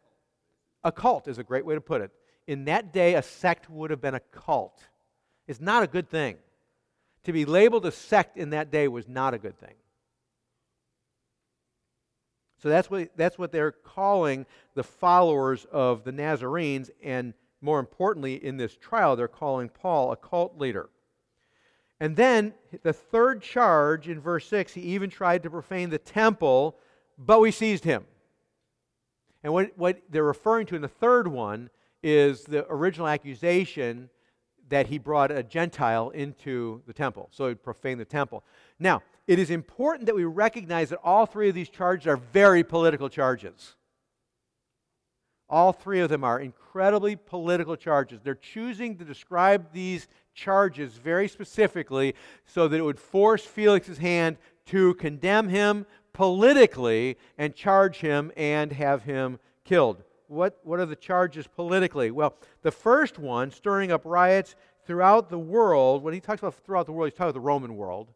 [0.84, 2.12] A cult is a great way to put it.
[2.48, 4.84] In that day, a sect would have been a cult.
[5.48, 6.38] It's not a good thing.
[7.24, 9.76] To be labeled a sect in that day was not a good thing.
[12.62, 18.44] So that's what, that's what they're calling the followers of the Nazarenes, and more importantly,
[18.44, 20.90] in this trial, they're calling Paul a cult leader.
[22.00, 26.78] And then the third charge in verse 6, he even tried to profane the temple,
[27.18, 28.06] but we seized him.
[29.44, 31.70] And what, what they're referring to in the third one
[32.04, 34.10] is the original accusation
[34.70, 37.30] that he brought a Gentile into the temple.
[37.32, 38.44] So he profaned the temple.
[38.80, 42.64] Now, it is important that we recognize that all three of these charges are very
[42.64, 43.76] political charges.
[45.50, 48.22] All three of them are incredibly political charges.
[48.22, 54.38] They're choosing to describe these charges very specifically so that it would force Felix's hand
[54.68, 60.04] to condemn him politically and charge him and have him killed.
[60.34, 62.12] What, what are the charges politically?
[62.12, 66.86] Well, the first one, stirring up riots throughout the world, when he talks about throughout
[66.86, 68.10] the world, he's talking about the Roman world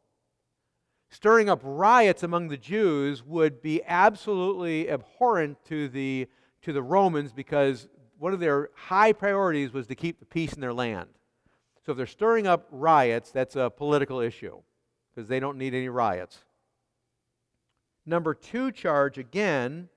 [1.10, 6.27] stirring up riots among the Jews would be absolutely abhorrent to the,
[6.62, 10.62] to the Romans because one of their high priorities was to keep the peace in
[10.62, 11.10] their land.
[11.86, 14.62] So if they're stirring up riots, that's a political issue
[15.13, 16.43] because they don't need any riots.
[18.06, 19.89] Number two charge, again,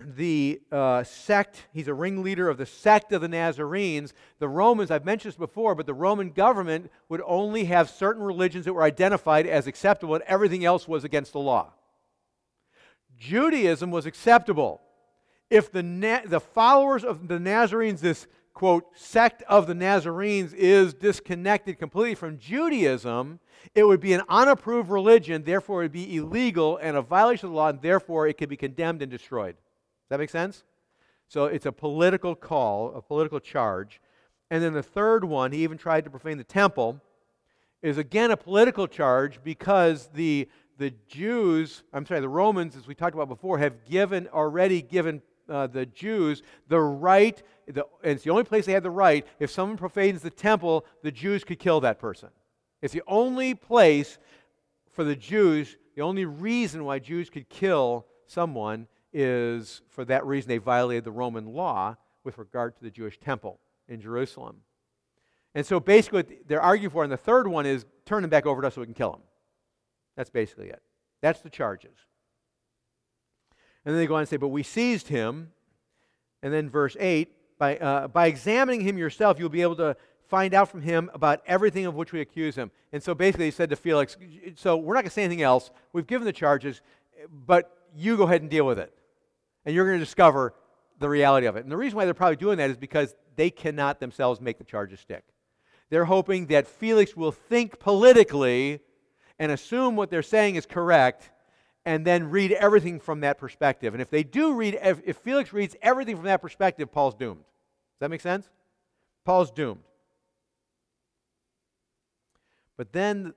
[0.00, 4.12] the uh, sect, he's a ringleader of the sect of the Nazarenes.
[4.38, 8.64] The Romans, I've mentioned this before, but the Roman government would only have certain religions
[8.64, 11.72] that were identified as acceptable, and everything else was against the law.
[13.18, 14.80] Judaism was acceptable.
[15.50, 20.94] If the, Na- the followers of the Nazarenes, this quote, sect of the Nazarenes, is
[20.94, 23.40] disconnected completely from Judaism,
[23.74, 27.52] it would be an unapproved religion, therefore, it would be illegal and a violation of
[27.52, 29.56] the law, and therefore, it could be condemned and destroyed
[30.08, 30.64] that make sense?
[31.28, 34.00] So it's a political call, a political charge.
[34.50, 37.00] And then the third one, he even tried to profane the temple,
[37.82, 42.94] is again a political charge because the, the Jews, I'm sorry, the Romans, as we
[42.94, 48.24] talked about before, have given already given uh, the Jews the right, the, and it's
[48.24, 49.26] the only place they had the right.
[49.38, 52.30] If someone profanes the temple, the Jews could kill that person.
[52.80, 54.18] It's the only place
[54.92, 58.86] for the Jews, the only reason why Jews could kill someone
[59.20, 63.58] is for that reason they violated the Roman law with regard to the Jewish temple
[63.88, 64.58] in Jerusalem.
[65.56, 68.46] And so basically, what they're arguing for, and the third one is turn him back
[68.46, 69.22] over to us so we can kill him.
[70.16, 70.80] That's basically it.
[71.20, 71.96] That's the charges.
[73.84, 75.50] And then they go on and say, But we seized him.
[76.44, 79.96] And then verse 8 by, uh, by examining him yourself, you'll be able to
[80.28, 82.70] find out from him about everything of which we accuse him.
[82.92, 84.16] And so basically, he said to Felix,
[84.54, 85.72] So we're not going to say anything else.
[85.92, 86.82] We've given the charges,
[87.46, 88.94] but you go ahead and deal with it.
[89.64, 90.54] And you're going to discover
[90.98, 91.62] the reality of it.
[91.62, 94.64] And the reason why they're probably doing that is because they cannot themselves make the
[94.64, 95.24] charges stick.
[95.90, 98.80] They're hoping that Felix will think politically
[99.38, 101.30] and assume what they're saying is correct
[101.84, 103.94] and then read everything from that perspective.
[103.94, 107.40] And if they do read, if, Felix reads everything from that perspective, Paul's doomed.
[107.40, 108.48] Does that make sense?
[109.24, 109.80] Paul's doomed.
[112.76, 113.32] But then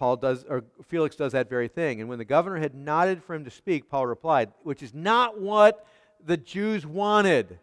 [0.00, 2.00] Paul does, or Felix does that very thing.
[2.00, 5.38] And when the governor had nodded for him to speak, Paul replied, which is not
[5.38, 5.86] what
[6.24, 7.58] the Jews wanted.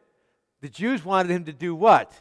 [0.62, 2.14] The Jews wanted him to do what?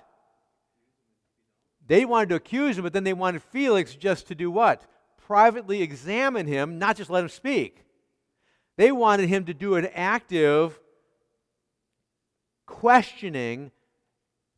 [1.86, 4.80] They wanted to accuse him, but then they wanted Felix just to do what?
[5.26, 7.84] Privately examine him, not just let him speak.
[8.78, 10.80] They wanted him to do an active
[12.64, 13.70] questioning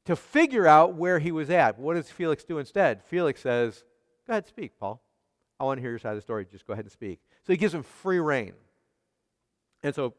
[0.05, 1.81] to figure out where he was at.
[1.81, 3.03] What does Felix do instead?
[3.03, 3.83] Felix says,
[4.25, 5.03] Go ahead, speak, Paul.
[5.61, 6.47] I want to hear your side of the story.
[6.51, 7.21] Just go ahead and speak.
[7.47, 8.53] So he gives him free reign.
[9.83, 10.15] And so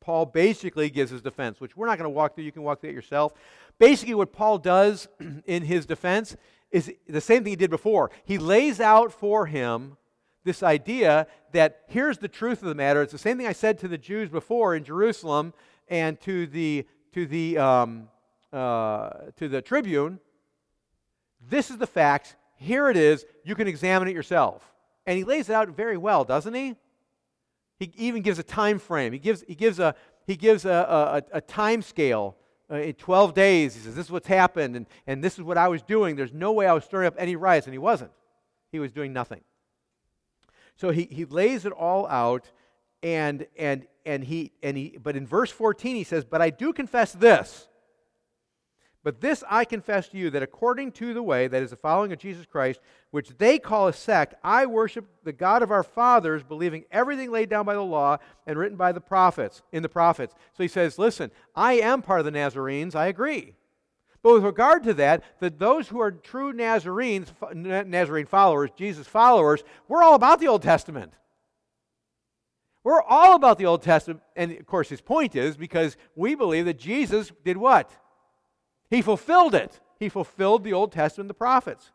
[0.00, 2.44] Paul basically gives his defense, which we're not going to walk through.
[2.44, 3.34] You can walk through it yourself.
[3.78, 5.08] Basically, what Paul does
[5.46, 6.36] in his defense
[6.70, 8.10] is the same thing he did before.
[8.24, 9.96] He lays out for him
[10.44, 13.02] this idea that here's the truth of the matter.
[13.02, 15.52] It's the same thing I said to the Jews before in Jerusalem
[15.88, 18.08] and to the to the um,
[18.52, 20.18] uh, to the tribune.
[21.48, 22.34] This is the facts.
[22.56, 23.24] Here it is.
[23.44, 24.70] You can examine it yourself.
[25.06, 26.76] And he lays it out very well, doesn't he?
[27.78, 29.12] He even gives a time frame.
[29.12, 29.94] He gives, he gives a,
[30.26, 32.36] he gives a, a, a time scale.
[32.70, 35.58] Uh, in 12 days, he says, This is what's happened, and, and this is what
[35.58, 36.14] I was doing.
[36.14, 38.12] There's no way I was stirring up any riots, and he wasn't.
[38.70, 39.40] He was doing nothing.
[40.76, 42.50] So he, he lays it all out,
[43.02, 46.72] and, and, and, he, and he, but in verse 14, he says, But I do
[46.72, 47.66] confess this
[49.02, 52.12] but this I confess to you that according to the way, that is the following
[52.12, 56.42] of Jesus Christ, which they call a sect, I worship the God of our fathers,
[56.42, 60.34] believing everything laid down by the law and written by the prophets, in the prophets.
[60.52, 63.54] So he says, listen, I am part of the Nazarenes, I agree.
[64.22, 69.64] But with regard to that, that those who are true Nazarenes, Nazarene followers, Jesus followers,
[69.88, 71.14] we're all about the Old Testament.
[72.84, 74.20] We're all about the Old Testament.
[74.36, 77.90] And of course, his point is because we believe that Jesus did what?
[78.90, 79.80] He fulfilled it.
[79.98, 81.92] He fulfilled the Old Testament, the prophets.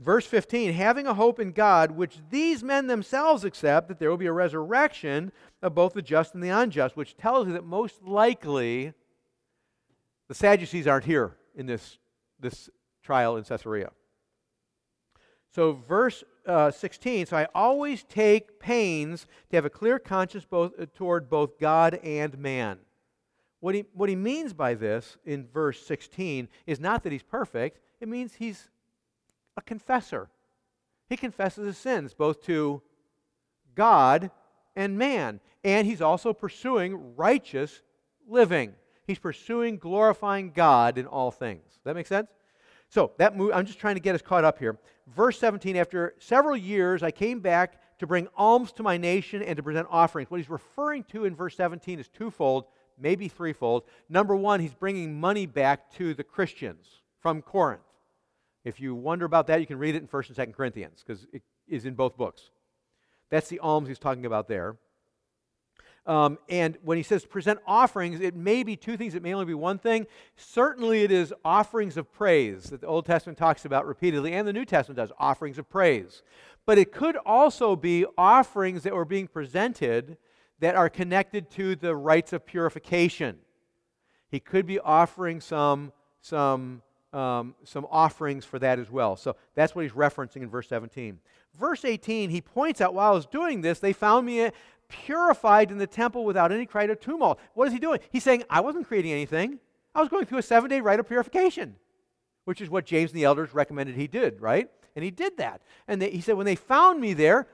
[0.00, 4.16] Verse 15, having a hope in God, which these men themselves accept, that there will
[4.16, 5.30] be a resurrection
[5.62, 8.94] of both the just and the unjust, which tells you that most likely
[10.28, 11.98] the Sadducees aren't here in this,
[12.40, 12.70] this
[13.02, 13.90] trial in Caesarea.
[15.54, 20.72] So, verse uh, 16, so I always take pains to have a clear conscience both,
[20.80, 22.78] uh, toward both God and man.
[23.64, 27.80] What he, what he means by this in verse 16 is not that he's perfect,
[27.98, 28.68] it means he's
[29.56, 30.28] a confessor.
[31.08, 32.82] He confesses his sins both to
[33.74, 34.30] God
[34.76, 35.40] and man.
[35.64, 37.80] And he's also pursuing righteous
[38.28, 38.74] living.
[39.06, 41.64] He's pursuing glorifying God in all things.
[41.64, 42.28] Does that make sense?
[42.90, 44.78] So that move, I'm just trying to get us caught up here.
[45.06, 49.56] Verse 17, after several years, I came back to bring alms to my nation and
[49.56, 50.30] to present offerings.
[50.30, 52.66] What he's referring to in verse 17 is twofold
[52.98, 53.84] maybe threefold.
[54.08, 56.86] Number one, he's bringing money back to the Christians
[57.20, 57.82] from Corinth.
[58.64, 61.26] If you wonder about that, you can read it in 1st and 2nd Corinthians because
[61.32, 62.50] it is in both books.
[63.30, 64.76] That's the alms he's talking about there.
[66.06, 69.14] Um, and when he says present offerings, it may be two things.
[69.14, 70.06] It may only be one thing.
[70.36, 74.52] Certainly, it is offerings of praise that the Old Testament talks about repeatedly, and the
[74.52, 76.22] New Testament does offerings of praise.
[76.66, 80.18] But it could also be offerings that were being presented
[80.60, 83.38] that are connected to the rites of purification.
[84.28, 86.82] He could be offering some, some,
[87.12, 89.16] um, some offerings for that as well.
[89.16, 91.18] So that's what he's referencing in verse 17.
[91.58, 94.50] Verse 18, he points out while I was doing this, they found me
[94.88, 97.38] purified in the temple without any cry or tumult.
[97.54, 98.00] What is he doing?
[98.10, 99.58] He's saying, I wasn't creating anything.
[99.94, 101.76] I was going through a seven day rite of purification,
[102.44, 104.68] which is what James and the elders recommended he did, right?
[104.96, 105.62] And he did that.
[105.88, 107.46] And they, he said, when they found me there,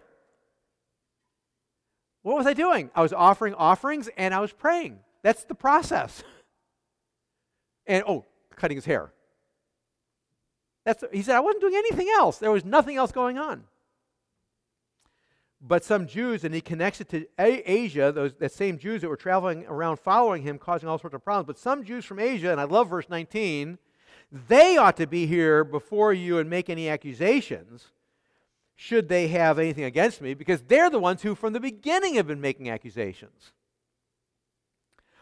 [2.22, 2.90] what was I doing?
[2.94, 4.98] I was offering offerings and I was praying.
[5.22, 6.22] That's the process.
[7.86, 9.10] And oh, cutting his hair.
[10.84, 12.38] That's, he said, I wasn't doing anything else.
[12.38, 13.64] There was nothing else going on.
[15.60, 19.16] But some Jews, and he connects it to Asia, those that same Jews that were
[19.16, 21.46] traveling around following him, causing all sorts of problems.
[21.46, 23.78] But some Jews from Asia, and I love verse 19,
[24.48, 27.88] they ought to be here before you and make any accusations,
[28.82, 32.26] should they have anything against me, because they're the ones who from the beginning have
[32.26, 33.52] been making accusations.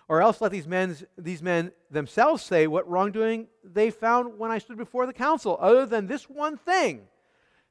[0.06, 4.59] Or else let these men, these men themselves say what wrongdoing they found when I
[4.59, 7.09] stood before the council, other than this one thing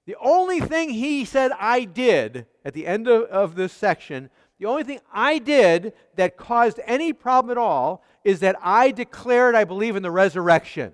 [0.06, 4.66] the only thing he said I did at the end of, of this section, the
[4.66, 9.64] only thing I did that caused any problem at all is that I declared I
[9.64, 10.94] believe in the resurrection.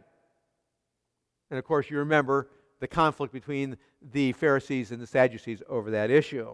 [1.49, 2.49] And of course, you remember
[2.83, 3.77] the conflict between
[4.11, 6.53] the Pharisees and the Sadducees over that issue.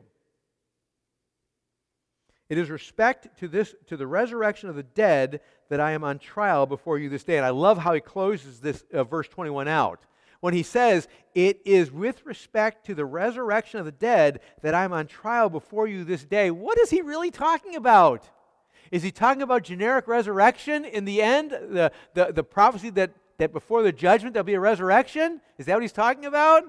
[2.50, 6.20] It is respect to this to the resurrection of the dead that I am on
[6.20, 7.38] trial before you this day.
[7.38, 10.06] And I love how he closes this uh, verse 21 out
[10.40, 14.94] when he says, It is with respect to the resurrection of the dead that I'm
[14.94, 18.24] on trial before you this day, what is he really talking about?
[18.92, 21.50] Is he talking about generic resurrection in the end?
[21.50, 25.42] The, the, the prophecy that, that before the judgment there'll be a resurrection?
[25.58, 26.64] Is that what he's talking about?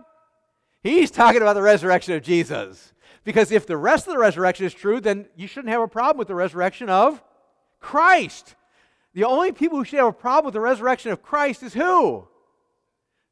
[0.82, 2.94] He's talking about the resurrection of Jesus.
[3.22, 6.18] Because if the rest of the resurrection is true, then you shouldn't have a problem
[6.18, 7.22] with the resurrection of
[7.80, 8.54] Christ.
[9.12, 12.26] The only people who should have a problem with the resurrection of Christ is who?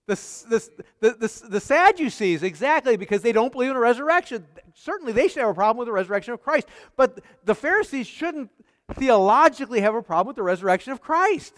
[0.07, 0.15] The,
[0.49, 0.71] the,
[1.01, 4.47] the, the, the Sadducees, exactly, because they don't believe in a resurrection.
[4.75, 6.67] Certainly, they should have a problem with the resurrection of Christ.
[6.97, 8.51] But the Pharisees shouldn't
[8.95, 11.55] theologically have a problem with the resurrection of Christ.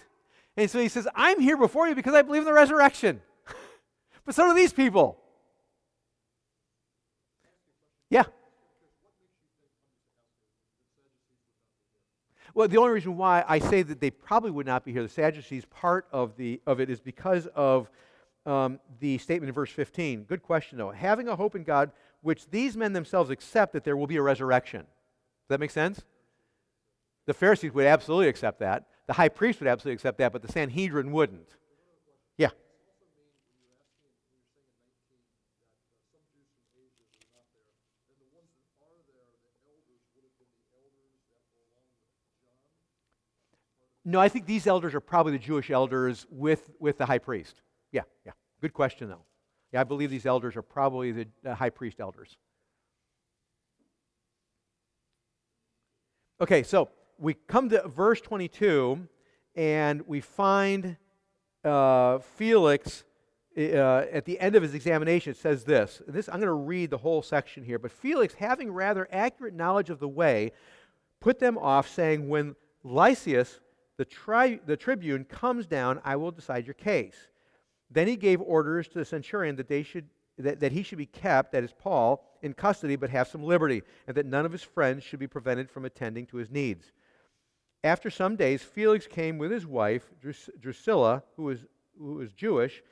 [0.61, 3.23] And so he says, I'm here before you because I believe in the resurrection.
[4.27, 5.17] but so do these people.
[8.11, 8.25] Yeah.
[12.53, 15.09] Well, the only reason why I say that they probably would not be here, the
[15.09, 17.91] Sadducees, part of, the, of it is because of
[18.45, 20.25] um, the statement in verse 15.
[20.25, 20.91] Good question, though.
[20.91, 21.91] Having a hope in God,
[22.21, 24.81] which these men themselves accept that there will be a resurrection.
[24.81, 26.05] Does that make sense?
[27.25, 28.89] The Pharisees would absolutely accept that.
[29.11, 31.57] The high priest would absolutely accept that, but the Sanhedrin wouldn't.
[32.39, 32.51] Yeah.
[44.05, 47.63] No, I think these elders are probably the Jewish elders with, with the high priest.
[47.91, 48.31] Yeah, yeah.
[48.61, 49.25] Good question, though.
[49.73, 52.37] Yeah, I believe these elders are probably the, the high priest elders.
[56.41, 56.91] Okay, so
[57.21, 59.07] we come to verse 22,
[59.55, 60.97] and we find
[61.64, 63.05] uh, Felix
[63.57, 65.35] uh, at the end of his examination.
[65.35, 66.01] Says this.
[66.09, 67.79] This I'm going to read the whole section here.
[67.79, 70.53] But Felix, having rather accurate knowledge of the way,
[71.21, 73.61] put them off, saying, "When Lysias,
[73.99, 77.16] the, tri- the tribune, comes down, I will decide your case."
[77.91, 80.09] Then he gave orders to the centurion that, they should,
[80.39, 83.83] that, that he should be kept, that is, Paul, in custody but have some liberty,
[84.07, 86.93] and that none of his friends should be prevented from attending to his needs.
[87.83, 91.64] After some days, Felix came with his wife, Drus- Drusilla, who was,
[91.99, 92.83] who was Jewish,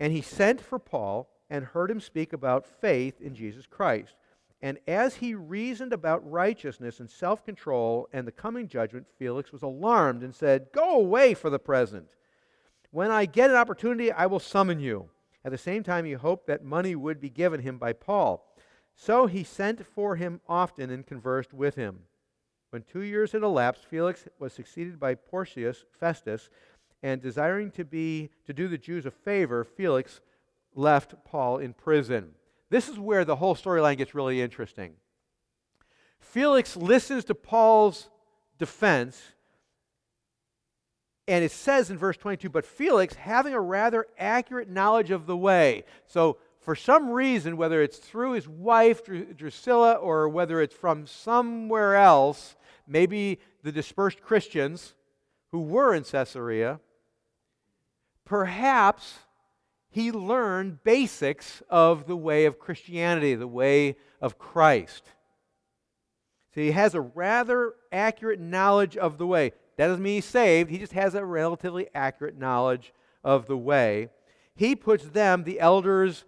[0.00, 4.14] and he sent for Paul and heard him speak about faith in Jesus Christ.
[4.62, 9.62] And as he reasoned about righteousness and self control and the coming judgment, Felix was
[9.62, 12.06] alarmed and said, Go away for the present.
[12.90, 15.10] When I get an opportunity, I will summon you.
[15.44, 18.46] At the same time, he hoped that money would be given him by Paul.
[18.94, 22.00] So he sent for him often and conversed with him.
[22.72, 26.48] When two years had elapsed, Felix was succeeded by Porcius Festus,
[27.02, 30.22] and desiring to be to do the Jews a favor, Felix
[30.74, 32.30] left Paul in prison.
[32.70, 34.94] This is where the whole storyline gets really interesting.
[36.18, 38.08] Felix listens to Paul's
[38.58, 39.20] defense
[41.28, 45.36] and it says in verse 22 but Felix, having a rather accurate knowledge of the
[45.36, 45.84] way.
[46.06, 51.96] So, for some reason, whether it's through his wife, Drusilla, or whether it's from somewhere
[51.96, 52.54] else,
[52.86, 54.94] maybe the dispersed Christians
[55.50, 56.80] who were in Caesarea,
[58.24, 59.18] perhaps
[59.90, 65.04] he learned basics of the way of Christianity, the way of Christ.
[66.54, 69.52] So he has a rather accurate knowledge of the way.
[69.76, 70.70] That doesn't mean he's saved.
[70.70, 74.08] He just has a relatively accurate knowledge of the way.
[74.54, 76.24] He puts them, the elders,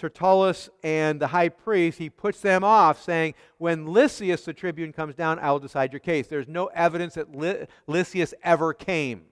[0.00, 5.14] Tertullus, and the high priest, he puts them off, saying, When Lysias, the tribune, comes
[5.14, 6.26] down, I will decide your case.
[6.26, 9.26] There's no evidence that Ly- Lysias ever came.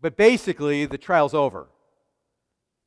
[0.00, 1.68] But basically, the trial's over.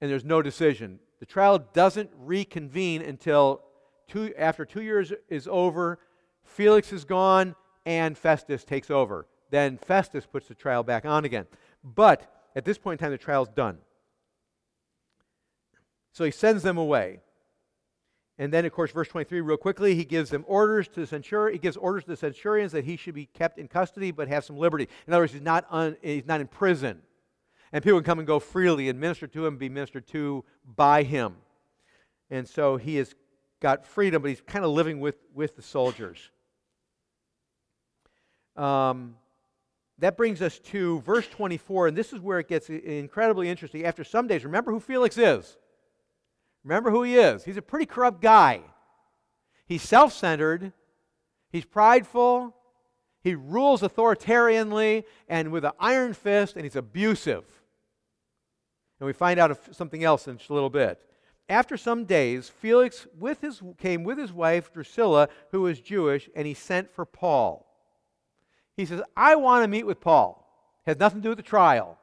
[0.01, 0.99] and there's no decision.
[1.19, 3.61] The trial doesn't reconvene until
[4.09, 5.99] two, after two years is over,
[6.43, 9.27] Felix is gone, and Festus takes over.
[9.49, 11.47] Then Festus puts the trial back on again.
[11.83, 13.77] But at this point in time, the trial's done.
[16.13, 17.19] So he sends them away.
[18.37, 21.53] And then, of course, verse 23, real quickly, he gives them orders to the centurion.
[21.53, 24.43] He gives orders to the centurions that he should be kept in custody but have
[24.43, 24.87] some liberty.
[25.05, 27.01] In other words, he's not, un, he's not in prison.
[27.71, 30.45] And people can come and go freely and minister to him, be ministered to
[30.75, 31.35] by him.
[32.29, 33.13] And so he has
[33.59, 36.31] got freedom, but he's kind of living with, with the soldiers.
[38.55, 39.15] Um,
[39.99, 43.85] that brings us to verse 24, and this is where it gets incredibly interesting.
[43.85, 45.57] After some days, remember who Felix is.
[46.63, 47.43] Remember who he is.
[47.43, 48.61] He's a pretty corrupt guy.
[49.65, 50.73] He's self centered,
[51.49, 52.55] he's prideful,
[53.21, 57.45] he rules authoritarianly and with an iron fist, and he's abusive.
[58.99, 60.99] And we find out something else in just a little bit.
[61.49, 66.45] After some days, Felix with his, came with his wife Drusilla, who was Jewish, and
[66.45, 67.65] he sent for Paul.
[68.75, 70.39] He says, I want to meet with Paul.
[70.85, 71.97] It Has nothing to do with the trial.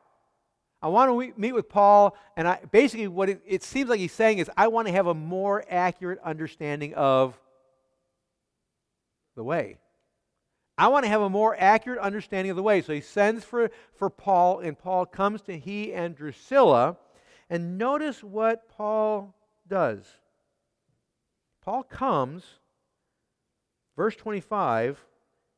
[0.83, 4.12] I want to meet with Paul, and I, basically, what it, it seems like he's
[4.12, 7.39] saying is, I want to have a more accurate understanding of
[9.37, 9.78] the way.
[10.78, 12.81] I want to have a more accurate understanding of the way.
[12.81, 16.97] So he sends for, for Paul, and Paul comes to he and Drusilla.
[17.51, 19.35] And notice what Paul
[19.68, 20.07] does.
[21.62, 22.45] Paul comes,
[23.97, 25.05] verse 25,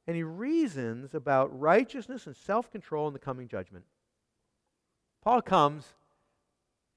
[0.09, 3.85] and he reasons about righteousness and self control in the coming judgment.
[5.23, 5.87] Paul comes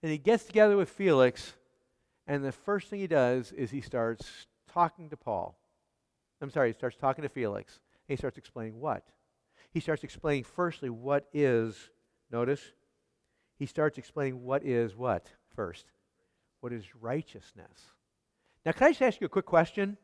[0.01, 1.53] and he gets together with Felix,
[2.27, 5.57] and the first thing he does is he starts talking to Paul.
[6.41, 7.79] I'm sorry, he starts talking to Felix.
[8.07, 9.03] he starts explaining what?
[9.71, 11.75] He starts explaining, firstly, what is,
[12.31, 12.61] notice,
[13.57, 15.85] he starts explaining what is what first?
[16.59, 17.91] What is righteousness?
[18.65, 19.97] Now, can I just ask you a quick question?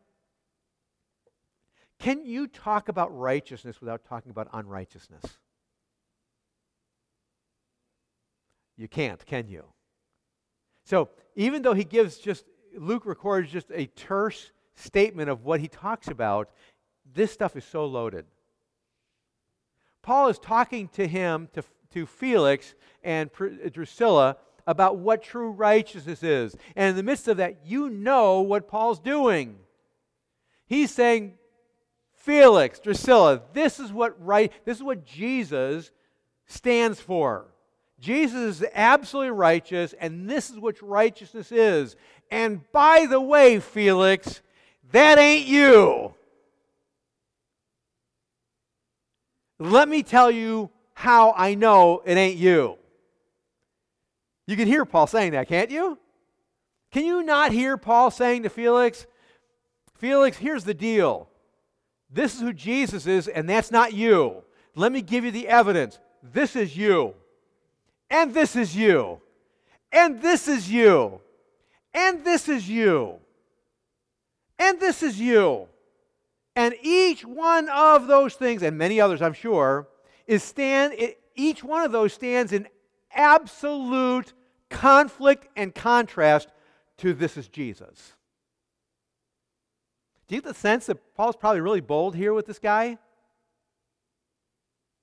[1.99, 5.37] Can you talk about righteousness without talking about unrighteousness?
[8.81, 9.65] You can't, can you?
[10.85, 15.67] So, even though he gives just, Luke records just a terse statement of what he
[15.67, 16.49] talks about,
[17.13, 18.25] this stuff is so loaded.
[20.01, 21.63] Paul is talking to him, to,
[21.93, 22.73] to Felix
[23.03, 26.55] and uh, Drusilla, about what true righteousness is.
[26.75, 29.57] And in the midst of that, you know what Paul's doing.
[30.65, 31.35] He's saying,
[32.15, 35.91] Felix, Drusilla, this is what right, this is what Jesus
[36.47, 37.50] stands for.
[38.01, 41.95] Jesus is absolutely righteous, and this is what righteousness is.
[42.31, 44.41] And by the way, Felix,
[44.91, 46.15] that ain't you.
[49.59, 52.77] Let me tell you how I know it ain't you.
[54.47, 55.99] You can hear Paul saying that, can't you?
[56.91, 59.05] Can you not hear Paul saying to Felix,
[59.93, 61.29] Felix, here's the deal.
[62.09, 64.43] This is who Jesus is, and that's not you.
[64.73, 65.99] Let me give you the evidence.
[66.23, 67.13] This is you.
[68.11, 69.21] And this is you.
[69.91, 71.21] And this is you.
[71.93, 73.17] And this is you.
[74.59, 75.67] And this is you.
[76.55, 79.87] And each one of those things, and many others I'm sure,
[80.27, 80.93] is stand
[81.35, 82.67] each one of those stands in
[83.13, 84.33] absolute
[84.69, 86.49] conflict and contrast
[86.97, 88.13] to this is Jesus.
[90.27, 92.97] Do you get the sense that Paul's probably really bold here with this guy?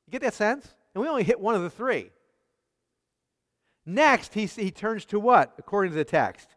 [0.07, 0.75] You get that sense?
[0.95, 2.11] And we only hit one of the three.
[3.91, 6.55] Next, he, he turns to what, according to the text?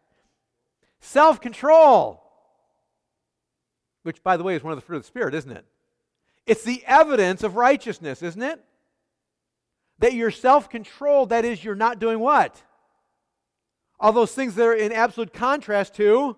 [1.00, 2.22] Self control.
[4.02, 5.64] Which, by the way, is one of the fruit of the Spirit, isn't it?
[6.46, 8.62] It's the evidence of righteousness, isn't it?
[10.00, 12.62] That you're self controlled, that is, you're not doing what?
[13.98, 16.36] All those things that are in absolute contrast to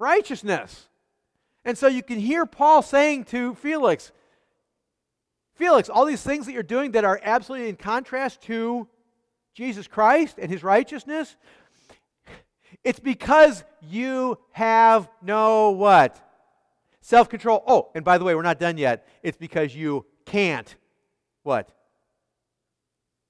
[0.00, 0.88] righteousness.
[1.64, 4.10] And so you can hear Paul saying to Felix,
[5.54, 8.88] Felix, all these things that you're doing that are absolutely in contrast to
[9.58, 11.34] Jesus Christ and his righteousness,
[12.84, 16.16] it's because you have no what?
[17.00, 17.64] Self control.
[17.66, 19.08] Oh, and by the way, we're not done yet.
[19.20, 20.76] It's because you can't
[21.42, 21.72] what?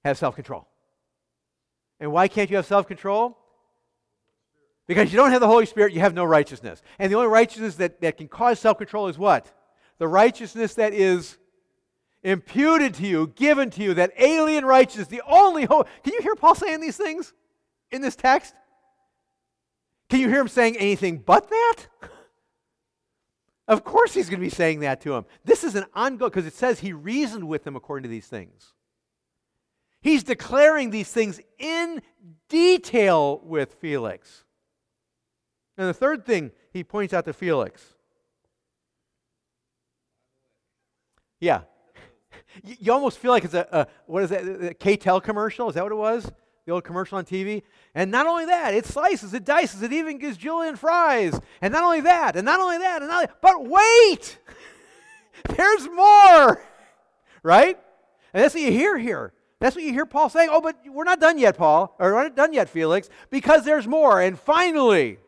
[0.04, 0.68] Have self control.
[1.98, 3.38] And why can't you have self control?
[4.86, 6.82] Because you don't have the Holy Spirit, you have no righteousness.
[6.98, 9.50] And the only righteousness that, that can cause self control is what?
[9.96, 11.38] The righteousness that is
[12.22, 15.88] imputed to you, given to you, that alien righteousness, the only hope.
[16.02, 17.32] Can you hear Paul saying these things
[17.90, 18.54] in this text?
[20.08, 21.76] Can you hear him saying anything but that?
[23.68, 25.26] of course he's going to be saying that to him.
[25.44, 28.74] This is an ongoing, because it says he reasoned with them according to these things.
[30.00, 32.02] He's declaring these things in
[32.48, 34.44] detail with Felix.
[35.76, 37.94] And the third thing he points out to Felix.
[41.40, 41.62] Yeah.
[42.62, 45.68] You almost feel like it's a, a what is that, a K-tel commercial?
[45.68, 46.30] Is that what it was?
[46.66, 47.62] The old commercial on TV?
[47.94, 51.38] And not only that, it slices, it dices, it even gives julienne fries.
[51.60, 54.38] And not only that, and not only that, and not but wait!
[55.56, 56.62] There's more!
[57.42, 57.78] Right?
[58.32, 59.32] And that's what you hear here.
[59.60, 60.50] That's what you hear Paul saying.
[60.52, 63.86] Oh, but we're not done yet, Paul, or we're not done yet, Felix, because there's
[63.86, 64.20] more.
[64.20, 65.18] And finally,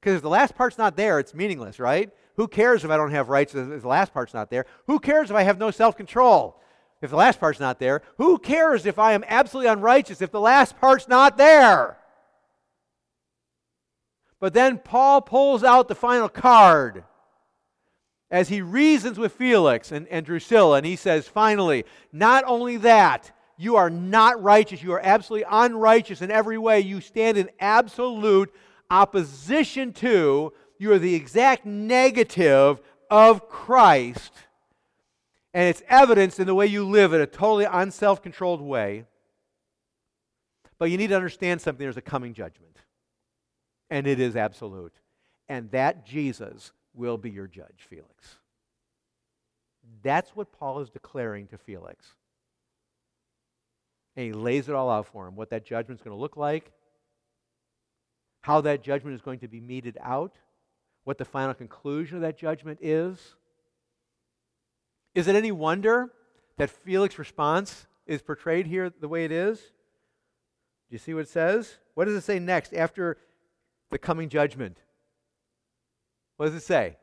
[0.00, 2.10] because the last part's not there, it's meaningless, right?
[2.40, 4.64] Who cares if I don't have rights if the last part's not there?
[4.86, 6.58] Who cares if I have no self control
[7.02, 8.00] if the last part's not there?
[8.16, 11.98] Who cares if I am absolutely unrighteous if the last part's not there?
[14.40, 17.04] But then Paul pulls out the final card
[18.30, 23.32] as he reasons with Felix and, and Drusilla, and he says, finally, not only that,
[23.58, 24.82] you are not righteous.
[24.82, 26.80] You are absolutely unrighteous in every way.
[26.80, 28.50] You stand in absolute
[28.90, 34.32] opposition to, you are the exact negative of Christ.
[35.52, 39.04] And it's evidenced in the way you live in a totally unself controlled way.
[40.78, 42.78] But you need to understand something there's a coming judgment.
[43.90, 44.94] And it is absolute.
[45.50, 48.38] And that Jesus will be your judge, Felix.
[50.02, 52.06] That's what Paul is declaring to Felix.
[54.16, 56.72] And he lays it all out for him what that judgment's going to look like,
[58.40, 60.36] how that judgment is going to be meted out,
[61.04, 63.36] what the final conclusion of that judgment is.
[65.14, 66.12] Is it any wonder
[66.56, 69.58] that Felix's response is portrayed here the way it is?
[69.58, 71.76] Do you see what it says?
[71.94, 73.18] What does it say next after
[73.90, 74.78] the coming judgment?
[76.36, 76.96] What does it say?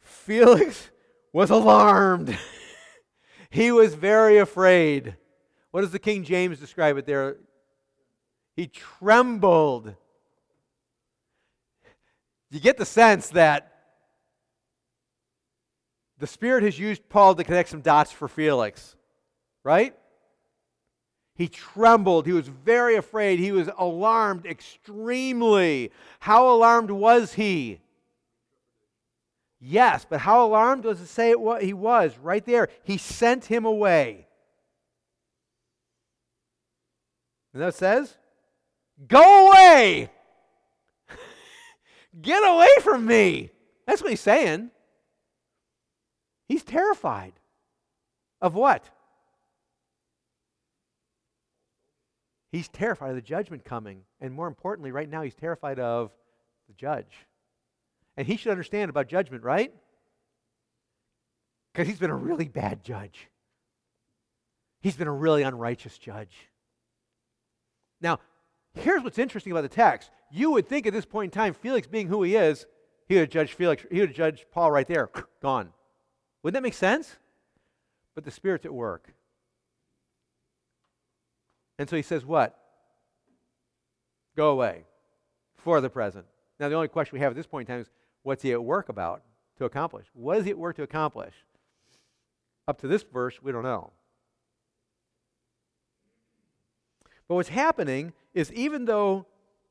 [0.00, 0.90] Felix
[1.32, 2.36] was alarmed.
[3.50, 5.16] he was very afraid.
[5.70, 7.38] What does the King James describe it there?
[8.54, 9.94] He trembled.
[12.54, 13.72] You get the sense that
[16.20, 18.94] the Spirit has used Paul to connect some dots for Felix,
[19.64, 19.92] right?
[21.34, 22.26] He trembled.
[22.26, 23.40] He was very afraid.
[23.40, 25.90] He was alarmed extremely.
[26.20, 27.80] How alarmed was he?
[29.60, 32.16] Yes, but how alarmed does it say was, he was?
[32.18, 32.68] Right there.
[32.84, 34.28] He sent him away.
[37.52, 38.16] And that says?
[39.08, 40.12] Go away!
[42.20, 43.50] Get away from me!
[43.86, 44.70] That's what he's saying.
[46.48, 47.32] He's terrified.
[48.40, 48.88] Of what?
[52.52, 54.02] He's terrified of the judgment coming.
[54.20, 56.12] And more importantly, right now, he's terrified of
[56.68, 57.12] the judge.
[58.16, 59.72] And he should understand about judgment, right?
[61.72, 63.28] Because he's been a really bad judge.
[64.80, 66.36] He's been a really unrighteous judge.
[68.00, 68.20] Now,
[68.74, 70.10] here's what's interesting about the text.
[70.36, 72.66] You would think at this point in time, Felix being who he is,
[73.06, 75.08] he would have judged Felix, he would have judged Paul right there,
[75.40, 75.70] gone.
[76.42, 77.18] Wouldn't that make sense?
[78.16, 79.14] But the Spirit's at work.
[81.78, 82.58] And so he says, What?
[84.36, 84.86] Go away
[85.54, 86.26] for the present.
[86.58, 87.90] Now, the only question we have at this point in time is
[88.24, 89.22] what's he at work about
[89.58, 90.06] to accomplish?
[90.14, 91.34] What is he at work to accomplish?
[92.66, 93.92] Up to this verse, we don't know.
[97.28, 99.26] But what's happening is even though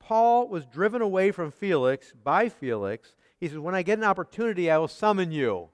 [0.05, 4.69] Paul was driven away from Felix by Felix, he says, When I get an opportunity,
[4.69, 5.69] I will summon you.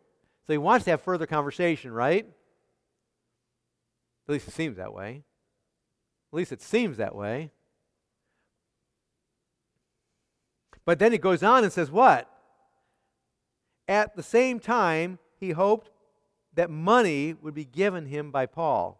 [0.45, 2.25] So he wants to have further conversation, right?
[4.27, 5.23] At least it seems that way.
[6.31, 7.51] At least it seems that way.
[10.85, 12.29] But then it goes on and says, What?
[13.87, 15.89] At the same time, he hoped
[16.53, 18.99] that money would be given him by Paul.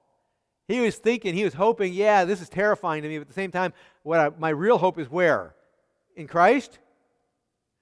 [0.70, 3.34] He was thinking, he was hoping, yeah, this is terrifying to me, but at the
[3.34, 5.56] same time, what I, my real hope is where?
[6.16, 6.78] In Christ?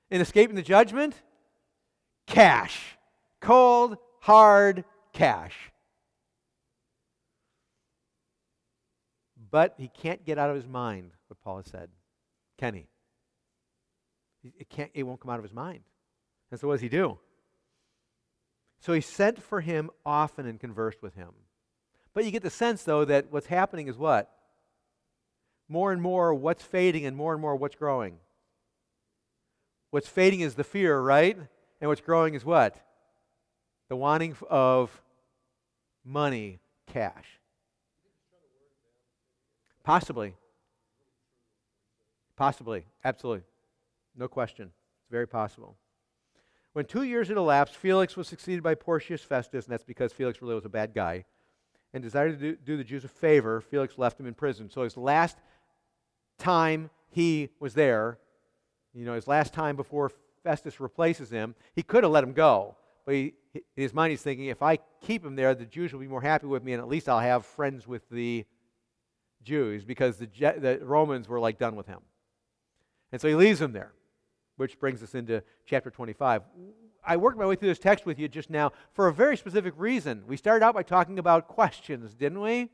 [0.09, 1.21] In escaping the judgment?
[2.27, 2.97] Cash.
[3.41, 5.53] Cold, hard cash.
[9.51, 11.89] But he can't get out of his mind what Paul has said.
[12.57, 12.88] Can he?
[14.57, 15.81] It, can't, it won't come out of his mind.
[16.51, 17.19] And so what does he do?
[18.79, 21.31] So he sent for him often and conversed with him.
[22.18, 24.28] But you get the sense, though, that what's happening is what?
[25.70, 28.18] More and more what's fading and more and more what's growing.
[29.91, 31.38] What's fading is the fear, right?
[31.80, 32.76] And what's growing is what?
[33.89, 34.99] The wanting of
[36.03, 36.57] money,
[36.88, 37.39] cash.
[39.84, 40.34] Possibly.
[42.36, 42.86] Possibly.
[43.05, 43.43] Absolutely.
[44.15, 44.72] No question.
[45.03, 45.78] It's very possible.
[46.74, 50.41] When two years had elapsed, Felix was succeeded by Porcius Festus, and that's because Felix
[50.41, 51.24] really was a bad guy.
[51.98, 54.70] And desired to do, the Jews a favor, Felix left him in prison.
[54.70, 55.38] So his last
[56.38, 58.20] time he was there,
[58.93, 60.12] you know, his last time before
[60.43, 62.76] Festus replaces him, he could have let him go.
[63.06, 66.00] But he, in his mind, he's thinking, if I keep him there, the Jews will
[66.00, 68.45] be more happy with me, and at least I'll have friends with the
[69.43, 72.00] Jews because the, the Romans were like done with him.
[73.12, 73.93] And so he leaves him there,
[74.58, 76.43] which brings us into chapter 25.
[77.08, 79.74] I worked my way through this text with you just now for a very specific
[79.78, 80.24] reason.
[80.28, 82.70] We started out by talking about questions, didn't we?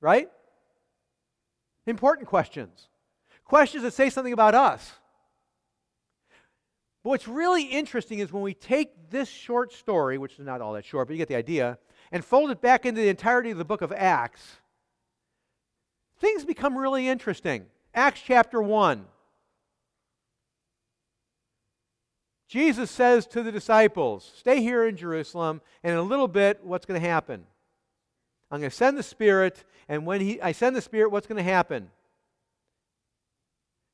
[0.00, 0.30] Right?
[1.86, 2.88] Important questions.
[3.44, 4.92] Questions that say something about us.
[7.02, 10.72] But what's really interesting is when we take this short story, which is not all
[10.74, 11.78] that short, but you get the idea,
[12.12, 14.58] and fold it back into the entirety of the book of Acts,
[16.20, 17.66] things become really interesting.
[17.92, 19.04] Acts chapter 1.
[22.48, 26.86] Jesus says to the disciples, Stay here in Jerusalem, and in a little bit, what's
[26.86, 27.44] going to happen?
[28.50, 31.36] I'm going to send the Spirit, and when he, I send the Spirit, what's going
[31.36, 31.90] to happen?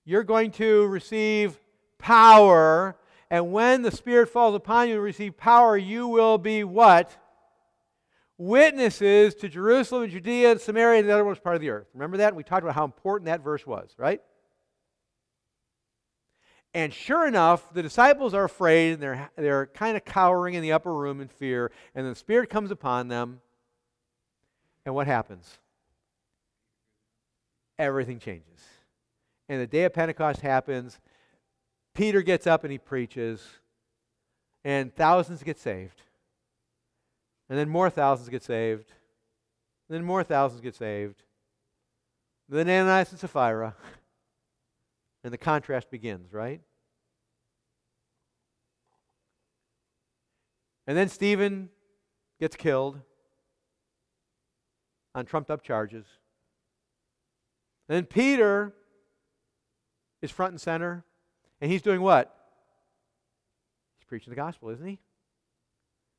[0.04, 1.58] You're going to receive
[1.98, 2.96] power,
[3.28, 7.10] and when the Spirit falls upon you to receive power, you will be what?
[8.38, 11.88] Witnesses to Jerusalem and Judea and Samaria and the othermost part of the earth.
[11.92, 12.36] Remember that?
[12.36, 14.20] We talked about how important that verse was, right?
[16.74, 20.72] And sure enough, the disciples are afraid and they're, they're kind of cowering in the
[20.72, 21.70] upper room in fear.
[21.94, 23.40] And the Spirit comes upon them.
[24.84, 25.58] And what happens?
[27.78, 28.60] Everything changes.
[29.48, 30.98] And the day of Pentecost happens.
[31.94, 33.40] Peter gets up and he preaches.
[34.64, 36.02] And thousands get saved.
[37.48, 38.90] And then more thousands get saved.
[39.88, 41.22] And then more thousands get saved.
[42.48, 43.76] And then Ananias and Sapphira.
[45.24, 46.60] And the contrast begins, right?
[50.86, 51.70] And then Stephen
[52.38, 53.00] gets killed
[55.14, 56.04] on trumped up charges.
[57.88, 58.74] And then Peter
[60.20, 61.04] is front and center.
[61.60, 62.34] And he's doing what?
[63.98, 64.98] He's preaching the gospel, isn't he?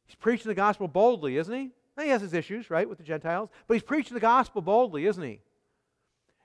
[0.08, 1.72] He's preaching the gospel boldly, isn't he?
[1.96, 5.06] Now, he has his issues, right, with the Gentiles, but he's preaching the gospel boldly,
[5.06, 5.42] isn't he?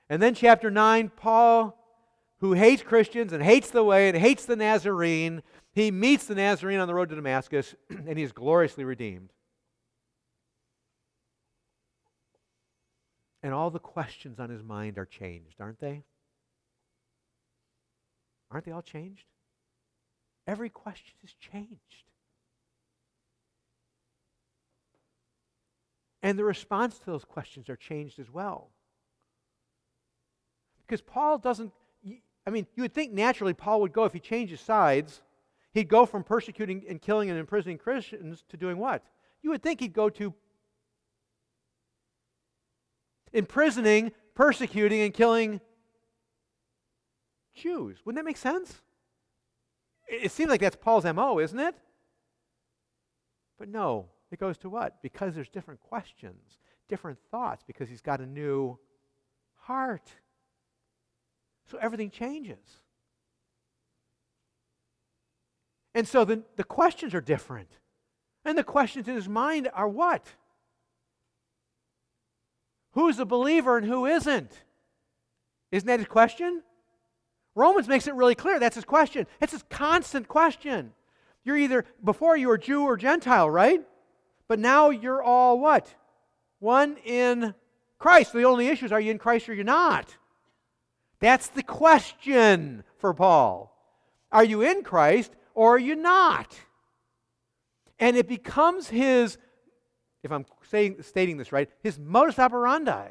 [0.09, 1.77] And then, chapter 9, Paul
[2.41, 5.43] who hates Christians and hates the way and hates the Nazarene.
[5.73, 9.31] He meets the Nazarene on the road to Damascus and he is gloriously redeemed.
[13.43, 16.03] And all the questions on his mind are changed, aren't they?
[18.49, 19.25] Aren't they all changed?
[20.47, 22.05] Every question is changed.
[26.23, 28.71] And the response to those questions are changed as well.
[30.85, 31.71] Because Paul doesn't
[32.45, 35.21] I mean, you would think naturally Paul would go, if he changes sides,
[35.73, 39.03] he'd go from persecuting and killing and imprisoning Christians to doing what?
[39.41, 40.33] You would think he'd go to
[43.33, 45.61] imprisoning, persecuting, and killing
[47.53, 47.99] Jews.
[48.05, 48.81] Wouldn't that make sense?
[50.07, 51.75] It seems like that's Paul's MO, isn't it?
[53.57, 55.01] But no, it goes to what?
[55.01, 56.57] Because there's different questions,
[56.89, 58.77] different thoughts, because he's got a new
[59.55, 60.09] heart.
[61.71, 62.59] So everything changes.
[65.95, 67.69] And so the, the questions are different.
[68.43, 70.25] And the questions in his mind are what?
[72.91, 74.51] Who's a believer and who isn't?
[75.71, 76.61] Isn't that his question?
[77.55, 78.59] Romans makes it really clear.
[78.59, 79.25] That's his question.
[79.39, 80.91] It's his constant question.
[81.45, 83.81] You're either, before you were Jew or Gentile, right?
[84.49, 85.95] But now you're all what?
[86.59, 87.55] One in
[87.97, 88.33] Christ.
[88.33, 90.17] The only issue is are you in Christ or you're not?
[91.21, 93.73] That's the question for Paul.
[94.31, 96.59] Are you in Christ or are you not?
[97.99, 99.37] And it becomes his,
[100.23, 103.09] if I'm saying, stating this right, his modus operandi.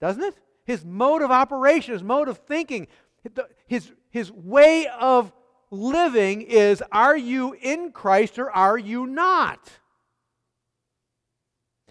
[0.00, 0.34] Doesn't it?
[0.64, 2.88] His mode of operation, his mode of thinking,
[3.66, 5.32] his, his way of
[5.70, 9.70] living is are you in Christ or are you not?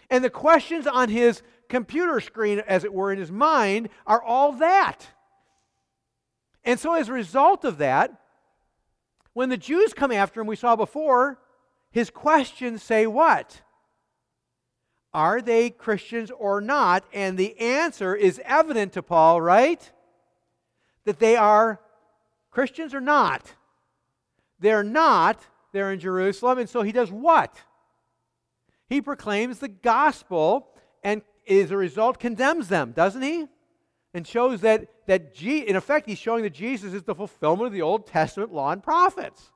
[0.09, 4.53] And the questions on his computer screen, as it were, in his mind are all
[4.53, 5.07] that.
[6.65, 8.11] And so, as a result of that,
[9.33, 11.39] when the Jews come after him, we saw before,
[11.91, 13.61] his questions say what?
[15.13, 17.03] Are they Christians or not?
[17.13, 19.91] And the answer is evident to Paul, right?
[21.05, 21.79] That they are
[22.51, 23.55] Christians or not.
[24.59, 25.39] They're not.
[25.71, 26.59] They're in Jerusalem.
[26.59, 27.55] And so he does what?
[28.87, 30.67] He proclaims the gospel
[31.03, 33.47] and as a result, condemns them, doesn't he?
[34.13, 37.73] And shows that, that G, in effect, he's showing that Jesus is the fulfillment of
[37.73, 39.51] the Old Testament law and prophets.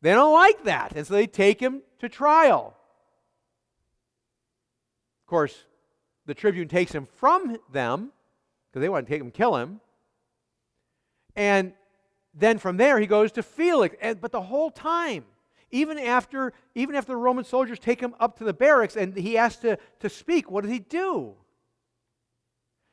[0.00, 2.74] They don't like that, and so they take him to trial.
[5.22, 5.64] Of course,
[6.26, 8.12] the tribune takes him from them
[8.70, 9.80] because they want to take him, kill him.
[11.34, 11.72] And
[12.34, 13.96] then from there, he goes to Felix.
[14.00, 15.24] And, but the whole time,
[15.70, 19.34] even after, even after the Roman soldiers take him up to the barracks and he
[19.34, 21.34] has to, to speak, what does he do?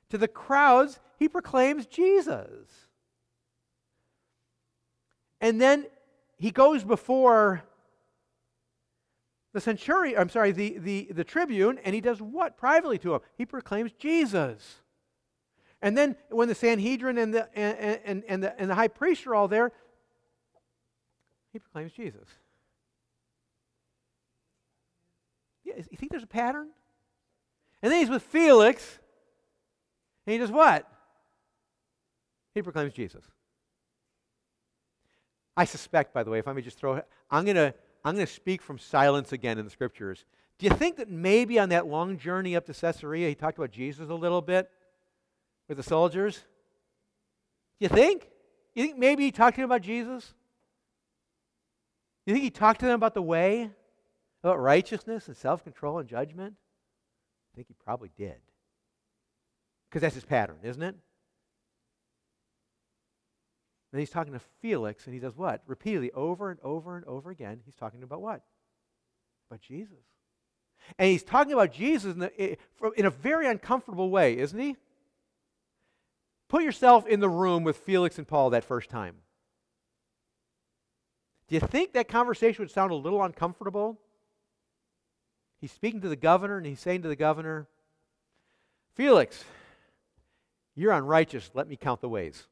[0.09, 2.69] To the crowds, he proclaims Jesus.
[5.39, 5.85] And then
[6.37, 7.63] he goes before
[9.53, 13.21] the centurion, I'm sorry, the, the, the tribune, and he does what privately to him?
[13.37, 14.81] He proclaims Jesus.
[15.81, 19.25] And then when the Sanhedrin and the, and, and, and, the, and the high priest
[19.27, 19.71] are all there,
[21.53, 22.27] he proclaims Jesus.
[25.65, 26.69] Yeah, you think there's a pattern?
[27.81, 28.99] And then he's with Felix,
[30.25, 30.87] and he does what?
[32.53, 33.23] He proclaims Jesus.
[35.57, 38.61] I suspect, by the way, if I may just throw, I'm to I'm to speak
[38.61, 40.25] from silence again in the scriptures.
[40.59, 43.71] Do you think that maybe on that long journey up to Caesarea, he talked about
[43.71, 44.69] Jesus a little bit
[45.67, 46.35] with the soldiers?
[47.79, 48.29] Do you think?
[48.75, 50.33] You think maybe he talked to them about Jesus?
[52.25, 53.71] You think he talked to them about the way,
[54.45, 56.53] about righteousness and self control and judgment?
[56.53, 58.37] I think he probably did.
[59.89, 60.95] Because that's his pattern, isn't it?
[63.91, 65.63] And he's talking to Felix, and he does what?
[65.65, 68.41] Repeatedly, over and over and over again, he's talking about what?
[69.49, 69.97] About Jesus.
[70.99, 72.57] And he's talking about Jesus in, the,
[72.95, 74.75] in a very uncomfortable way, isn't he?
[76.49, 79.15] Put yourself in the room with Felix and Paul that first time.
[81.47, 83.99] Do you think that conversation would sound a little uncomfortable?
[85.59, 87.67] He's speaking to the governor, and he's saying to the governor,
[88.95, 89.43] Felix,
[90.75, 91.51] you're unrighteous.
[91.53, 92.47] Let me count the ways.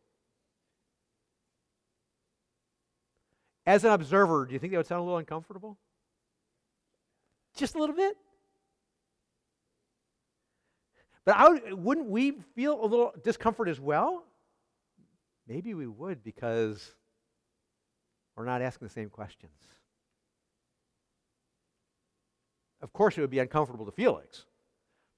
[3.65, 5.77] As an observer, do you think that would sound a little uncomfortable?
[7.55, 8.17] Just a little bit?
[11.25, 14.25] But would, wouldn't we feel a little discomfort as well?
[15.47, 16.95] Maybe we would because
[18.35, 19.51] we're not asking the same questions.
[22.83, 24.45] Of course, it would be uncomfortable to Felix.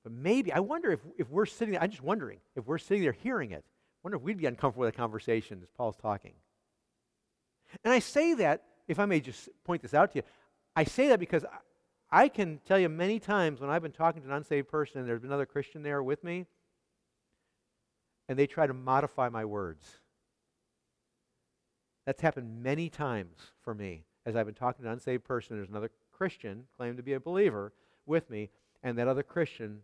[0.03, 3.01] But maybe, I wonder if, if we're sitting there, I'm just wondering, if we're sitting
[3.01, 6.33] there hearing it, I wonder if we'd be uncomfortable with a conversation as Paul's talking.
[7.83, 10.23] And I say that, if I may just point this out to you,
[10.75, 11.43] I say that because
[12.11, 15.09] I can tell you many times when I've been talking to an unsaved person and
[15.09, 16.45] there's been another Christian there with me,
[18.29, 19.87] and they try to modify my words.
[22.05, 25.55] That's happened many times for me as I've been talking to an unsaved person.
[25.55, 27.73] There's another Christian, claimed to be a believer,
[28.05, 28.49] with me,
[28.83, 29.81] and that other Christian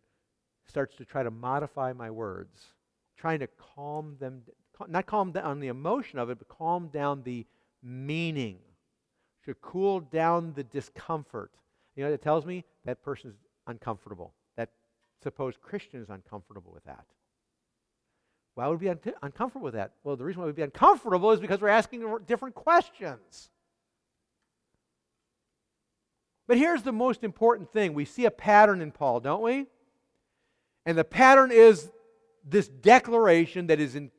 [0.68, 2.74] starts to try to modify my words,
[3.18, 4.44] trying to calm them,
[4.88, 7.46] not calm down the emotion of it, but calm down the
[7.84, 8.60] meaning,
[9.46, 11.52] to cool down the discomfort.
[11.96, 12.64] You know it tells me?
[12.86, 13.36] That person is
[13.68, 14.34] uncomfortable.
[14.56, 14.70] That
[15.24, 17.06] supposed Christian is uncomfortable with that.
[18.56, 19.94] Why would we be un- uncomfortable with that?
[20.04, 23.50] Well, the reason why we'd be uncomfortable is because we're asking different questions.
[26.52, 29.68] But here's the most important thing we see a pattern in Paul, don't we?
[30.86, 31.90] And the pattern is
[32.44, 34.12] this declaration that is in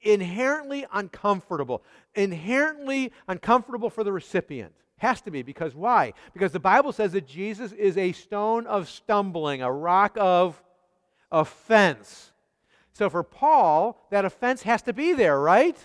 [0.00, 1.82] inherently uncomfortable,
[2.14, 4.72] inherently uncomfortable for the recipient.
[4.98, 6.12] Has to be, because why?
[6.32, 10.62] Because the Bible says that Jesus is a stone of stumbling, a rock of
[11.32, 12.30] offense.
[12.92, 15.84] So for Paul, that offense has to be there, right?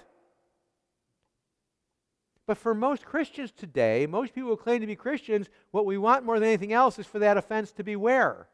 [2.48, 6.24] But for most Christians today, most people who claim to be Christians, what we want
[6.24, 8.48] more than anything else is for that offense to be where?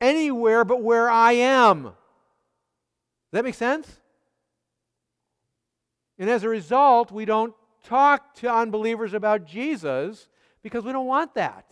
[0.00, 1.92] Anywhere but where I am Does
[3.32, 4.00] that make sense?
[6.18, 10.28] And as a result, we don't talk to unbelievers about Jesus
[10.62, 11.66] because we don't want that.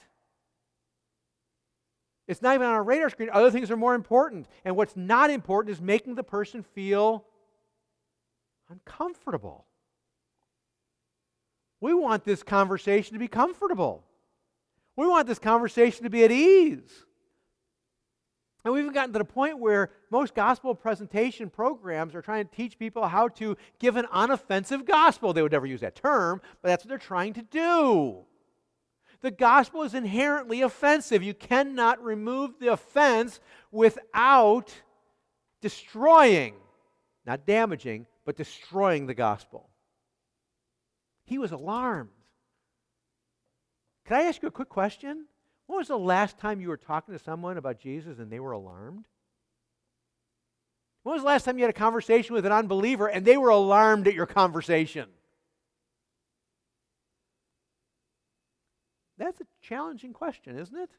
[2.28, 3.30] It's not even on our radar screen.
[3.32, 4.46] Other things are more important.
[4.64, 7.24] And what's not important is making the person feel
[8.68, 9.66] uncomfortable.
[11.80, 14.04] We want this conversation to be comfortable.
[14.96, 17.04] We want this conversation to be at ease.
[18.64, 22.78] And we've gotten to the point where most gospel presentation programs are trying to teach
[22.78, 25.32] people how to give an unoffensive gospel.
[25.32, 28.24] They would never use that term, but that's what they're trying to do.
[29.22, 31.22] The gospel is inherently offensive.
[31.22, 34.70] You cannot remove the offense without
[35.62, 36.54] destroying,
[37.26, 39.69] not damaging, but destroying the gospel.
[41.30, 42.10] He was alarmed.
[44.04, 45.26] Could I ask you a quick question?
[45.68, 48.50] When was the last time you were talking to someone about Jesus and they were
[48.50, 49.04] alarmed?
[51.04, 53.50] When was the last time you had a conversation with an unbeliever and they were
[53.50, 55.06] alarmed at your conversation?
[59.16, 60.90] That's a challenging question, isn't it?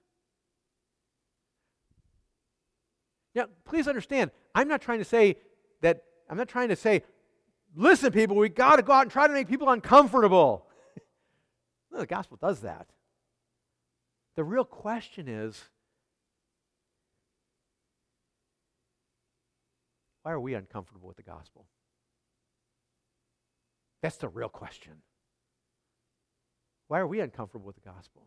[3.36, 5.36] Now, please understand, I'm not trying to say
[5.82, 7.04] that, I'm not trying to say
[7.76, 10.68] listen, people, we got to go out and try to make people uncomfortable.
[11.92, 12.88] no, the gospel does that.
[14.36, 15.62] The real question is
[20.24, 21.66] why are we uncomfortable with the gospel?
[24.02, 24.94] That's the real question.
[26.88, 28.24] Why are we uncomfortable with the gospel?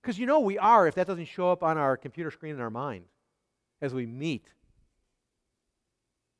[0.00, 2.60] Because you know we are if that doesn't show up on our computer screen in
[2.60, 3.04] our mind
[3.80, 4.46] as we meet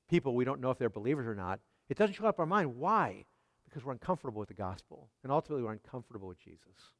[0.08, 1.60] people we don't know if they're believers or not.
[1.88, 2.76] It doesn't show up in our mind.
[2.76, 3.24] Why?
[3.64, 5.08] Because we're uncomfortable with the gospel.
[5.22, 6.92] And ultimately, we're uncomfortable with Jesus.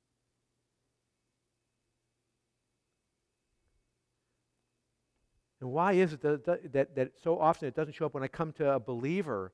[5.61, 8.29] And why is it that, that, that so often it doesn't show up when I
[8.29, 9.53] come to a believer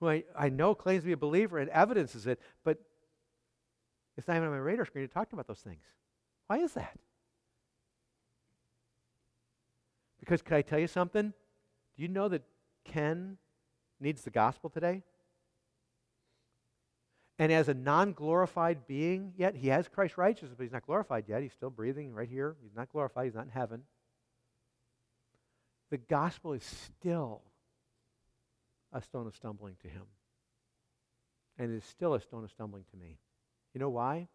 [0.00, 2.78] who I, I know claims to be a believer and evidences it, but
[4.16, 5.84] it's not even on my radar screen to talk about those things.
[6.48, 6.98] Why is that?
[10.18, 11.32] Because can I tell you something?
[11.96, 12.42] Do you know that
[12.84, 13.38] Ken
[14.00, 15.02] needs the gospel today?
[17.38, 21.24] And as a non glorified being, yet he has Christ's righteousness, but he's not glorified
[21.28, 21.42] yet.
[21.42, 22.56] He's still breathing right here.
[22.62, 23.26] He's not glorified.
[23.26, 23.82] He's not in heaven.
[25.90, 27.42] The gospel is still
[28.92, 30.02] a stone of stumbling to him.
[31.58, 33.18] And it is still a stone of stumbling to me.
[33.74, 34.28] You know why?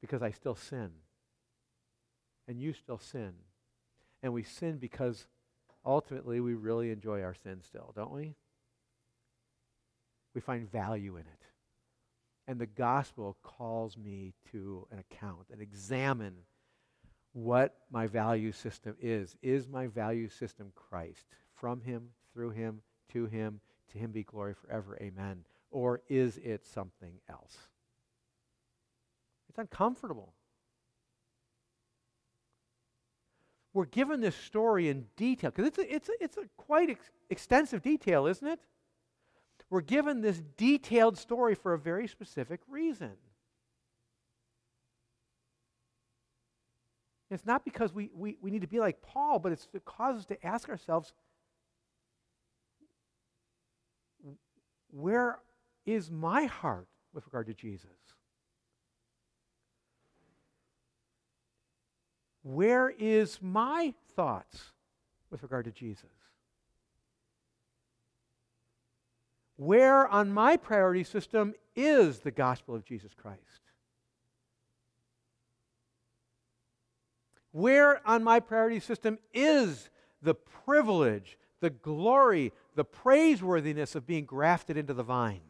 [0.00, 0.90] Because I still sin.
[2.48, 3.32] And you still sin.
[4.22, 5.26] And we sin because
[5.86, 8.34] ultimately we really enjoy our sin still, don't we?
[10.34, 11.46] We find value in it.
[12.48, 16.34] And the gospel calls me to an account and examine
[17.32, 19.36] what my value system is.
[19.42, 21.26] Is my value system Christ?
[21.54, 22.82] From him, through him,
[23.12, 23.60] to him,
[23.92, 24.98] to him be glory forever.
[25.00, 25.44] Amen.
[25.70, 27.56] Or is it something else?
[29.48, 30.34] It's uncomfortable.
[33.76, 37.10] We're given this story in detail because it's a, it's, a, it's a quite ex-
[37.28, 38.58] extensive detail, isn't it?
[39.68, 43.12] We're given this detailed story for a very specific reason.
[47.30, 50.20] It's not because we, we, we need to be like Paul, but it's to cause
[50.20, 51.12] us to ask ourselves
[54.90, 55.40] where
[55.84, 57.90] is my heart with regard to Jesus?
[62.46, 64.70] Where is my thoughts
[65.32, 66.04] with regard to Jesus?
[69.56, 73.40] Where on my priority system is the gospel of Jesus Christ?
[77.50, 79.90] Where on my priority system is
[80.22, 85.40] the privilege, the glory, the praiseworthiness of being grafted into the vine?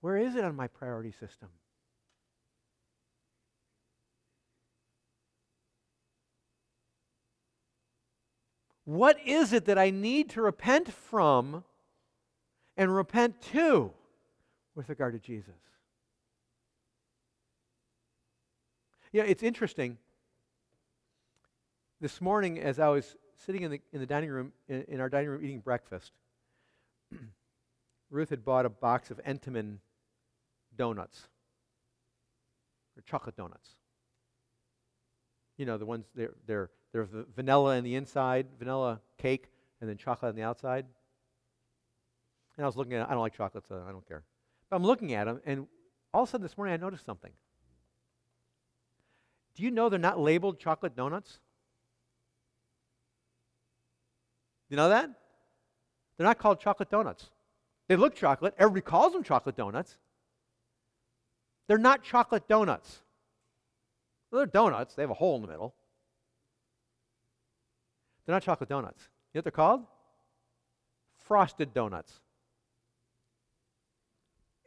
[0.00, 1.50] Where is it on my priority system?
[8.84, 11.64] What is it that I need to repent from
[12.76, 13.92] and repent to
[14.74, 15.54] with regard to Jesus?
[19.12, 19.96] Yeah, it's interesting.
[22.00, 23.16] This morning, as I was
[23.46, 26.12] sitting in the, in the dining room, in, in our dining room eating breakfast,
[28.10, 29.78] Ruth had bought a box of Entenmann
[30.76, 31.28] donuts,
[32.96, 33.70] or chocolate donuts.
[35.56, 39.90] You know, the ones, they're, they're there's the vanilla in the inside, vanilla cake, and
[39.90, 40.86] then chocolate on the outside.
[42.56, 44.22] And I was looking at I don't like chocolate, so I don't care.
[44.70, 45.66] But I'm looking at them, and
[46.14, 47.32] all of a sudden this morning I noticed something.
[49.56, 51.40] Do you know they're not labeled chocolate donuts?
[54.70, 55.10] You know that?
[56.16, 57.28] They're not called chocolate donuts.
[57.88, 58.54] They look chocolate.
[58.56, 59.96] Everybody calls them chocolate donuts.
[61.66, 63.00] They're not chocolate donuts.
[64.30, 64.94] They're donuts.
[64.94, 65.74] They have a hole in the middle.
[68.24, 69.02] They're not chocolate donuts.
[69.32, 69.84] You know what they're called?
[71.26, 72.20] Frosted donuts.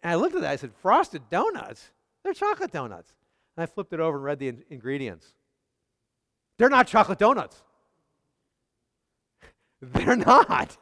[0.03, 0.51] And I looked at that.
[0.51, 1.91] I said, Frosted donuts?
[2.23, 3.13] They're chocolate donuts.
[3.55, 5.33] And I flipped it over and read the in- ingredients.
[6.57, 7.61] They're not chocolate donuts.
[9.81, 10.77] They're not.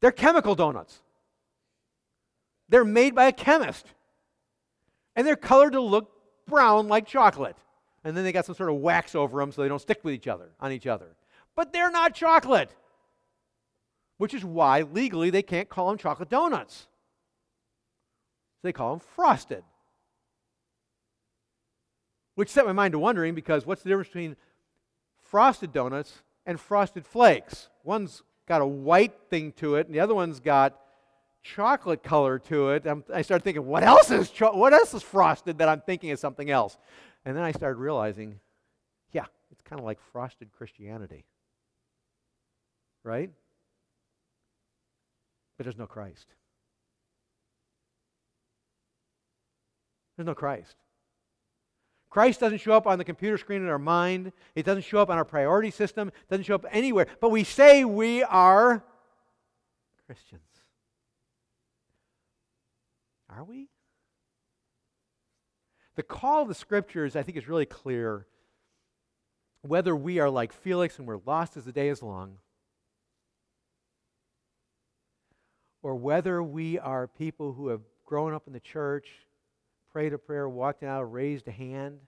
[0.00, 1.00] They're chemical donuts.
[2.68, 3.86] They're made by a chemist.
[5.14, 6.10] And they're colored to look
[6.46, 7.56] brown like chocolate
[8.04, 10.14] and then they got some sort of wax over them so they don't stick with
[10.14, 11.16] each other on each other.
[11.54, 12.74] But they're not chocolate,
[14.18, 16.86] which is why legally they can't call them chocolate donuts.
[18.56, 19.64] So they call them frosted.
[22.34, 24.36] Which set my mind to wondering because what's the difference between
[25.20, 27.68] frosted donuts and frosted flakes?
[27.84, 30.78] One's got a white thing to it, and the other one's got
[31.42, 35.02] chocolate color to it, I'm, i started thinking, what else is cho- what else is
[35.02, 36.76] frosted that I'm thinking is something else?
[37.24, 38.40] And then I started realizing,
[39.12, 41.24] yeah, it's kind of like frosted Christianity,
[43.04, 43.30] right?
[45.56, 46.26] But there's no Christ.
[50.16, 50.76] There's no Christ.
[52.10, 54.32] Christ doesn't show up on the computer screen in our mind.
[54.54, 56.08] It doesn't show up on our priority system.
[56.08, 57.06] It doesn't show up anywhere.
[57.20, 58.84] But we say we are
[60.06, 60.42] Christians.
[63.30, 63.69] Are we?
[65.96, 68.26] The call of the scriptures, I think, is really clear.
[69.62, 72.38] Whether we are like Felix and we're lost as the day is long,
[75.82, 79.08] or whether we are people who have grown up in the church,
[79.92, 82.00] prayed a prayer, walked out, raised a hand,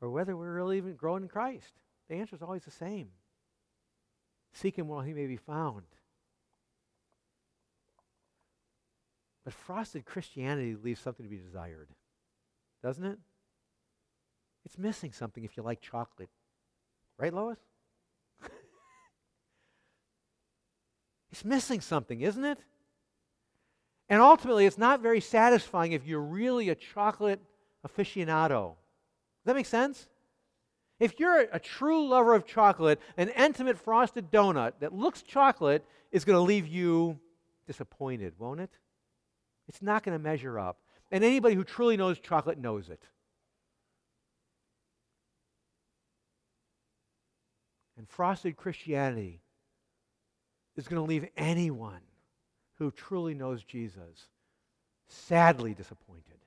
[0.00, 1.72] or whether we're really even growing in Christ.
[2.08, 3.08] The answer is always the same.
[4.52, 5.84] Seek him while he may be found.
[9.46, 11.88] But frosted Christianity leaves something to be desired,
[12.82, 13.16] doesn't it?
[14.64, 16.28] It's missing something if you like chocolate.
[17.16, 17.56] Right, Lois?
[21.30, 22.58] it's missing something, isn't it?
[24.08, 27.40] And ultimately, it's not very satisfying if you're really a chocolate
[27.86, 28.70] aficionado.
[28.70, 30.08] Does that make sense?
[30.98, 36.24] If you're a, true lover of chocolate, an intimate frosted donut that looks chocolate is
[36.24, 37.20] going to leave you
[37.68, 38.70] disappointed, won't it?
[39.68, 40.78] It's not going to measure up.
[41.10, 43.02] And anybody who truly knows chocolate knows it.
[47.96, 49.40] And frosted Christianity
[50.76, 52.02] is going to leave anyone
[52.78, 54.28] who truly knows Jesus
[55.08, 56.38] sadly disappointed.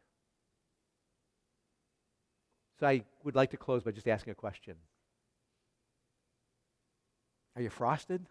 [2.80, 4.76] So I would like to close by just asking a question
[7.56, 8.26] Are you frosted?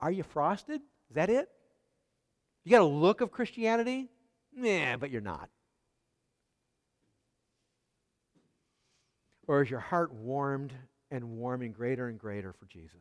[0.00, 0.80] Are you frosted?
[1.10, 1.48] Is that it?
[2.64, 4.08] You got a look of Christianity?
[4.54, 5.48] Nah, but you're not.
[9.46, 10.74] Or is your heart warmed
[11.10, 13.00] and warming greater and greater for Jesus?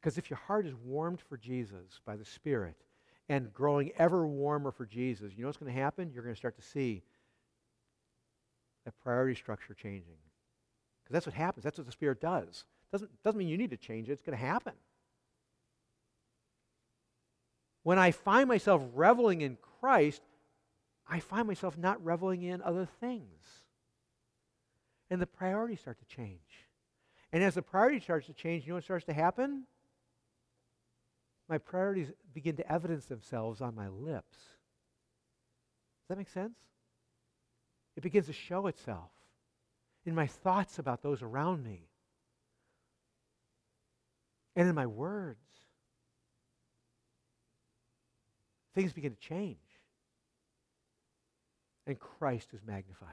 [0.00, 2.76] Because if your heart is warmed for Jesus by the Spirit
[3.28, 6.10] and growing ever warmer for Jesus, you know what's going to happen?
[6.12, 7.02] You're going to start to see
[8.84, 10.18] that priority structure changing.
[11.02, 11.64] Because that's what happens.
[11.64, 12.64] That's what the Spirit does.
[12.94, 14.72] Doesn't, doesn't mean you need to change it, it's going to happen.
[17.82, 20.22] When I find myself reveling in Christ,
[21.04, 23.42] I find myself not reveling in other things.
[25.10, 26.38] And the priorities start to change.
[27.32, 29.64] And as the priority starts to change, you know what starts to happen?
[31.48, 34.38] My priorities begin to evidence themselves on my lips.
[34.38, 36.60] Does that make sense?
[37.96, 39.10] It begins to show itself
[40.06, 41.88] in my thoughts about those around me
[44.56, 45.38] and in my words.
[48.74, 49.58] Things begin to change.
[51.86, 53.10] And Christ is magnified.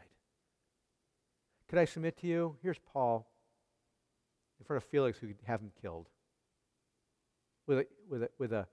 [1.67, 2.55] Could I submit to you?
[2.61, 3.27] Here's Paul
[4.59, 6.07] in front of Felix who could have him killed
[7.67, 8.67] with a, with a, with a,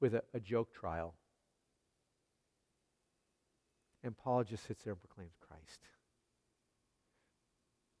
[0.00, 1.14] with a, a joke trial.
[4.02, 5.80] And Paul just sits there and proclaims Christ.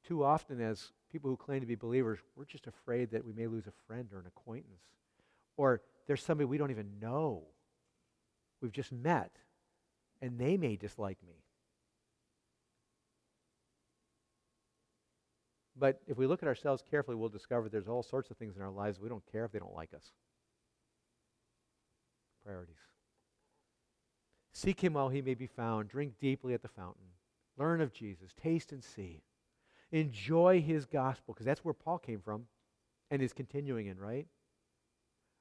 [0.06, 3.46] Too often, as people who claim to be believers, we're just afraid that we may
[3.46, 4.82] lose a friend or an acquaintance.
[5.56, 7.44] Or there's somebody we don't even know.
[8.60, 9.32] We've just met,
[10.20, 11.34] and they may dislike me.
[15.76, 18.62] But if we look at ourselves carefully, we'll discover there's all sorts of things in
[18.62, 20.12] our lives we don't care if they don't like us.
[22.44, 22.76] Priorities.
[24.52, 25.88] Seek him while he may be found.
[25.88, 27.06] Drink deeply at the fountain.
[27.56, 28.32] Learn of Jesus.
[28.40, 29.22] Taste and see.
[29.94, 32.46] Enjoy his gospel, because that's where Paul came from
[33.12, 34.26] and is continuing in, right?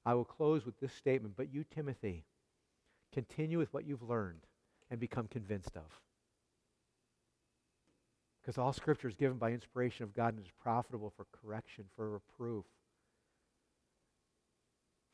[0.05, 2.23] I will close with this statement, but you, Timothy,
[3.11, 4.41] continue with what you've learned
[4.91, 5.99] and become convinced of.
[8.39, 12.11] Because all scripture is given by inspiration of God and is profitable for correction, for
[12.11, 12.65] reproof,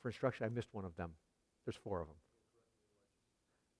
[0.01, 0.47] for instruction.
[0.47, 1.11] I missed one of them.
[1.65, 2.17] There's four of them.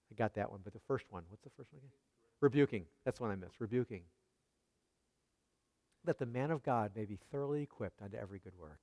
[0.10, 1.92] I got that one, but the first one, what's the first one again?
[2.40, 2.86] Rebuking.
[3.04, 3.56] That's the one I missed.
[3.60, 4.04] Rebuking
[6.10, 8.82] that the man of God may be thoroughly equipped unto every good work.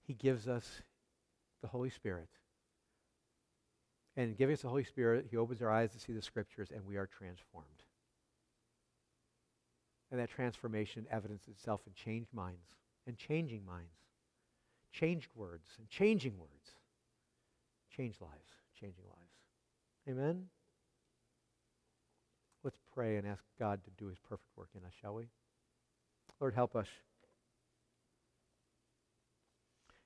[0.00, 0.80] He gives us
[1.60, 2.30] the Holy Spirit.
[4.16, 6.70] And in giving us the Holy Spirit, He opens our eyes to see the Scriptures,
[6.74, 7.82] and we are transformed.
[10.10, 13.98] And that transformation evidences itself in changed minds and changing minds,
[14.90, 16.70] changed words and changing words,
[17.94, 19.36] changed lives, changing lives.
[20.08, 20.46] Amen?
[22.64, 25.26] Let's pray and ask God to do his perfect work in us, shall we?
[26.42, 26.88] Lord, help us.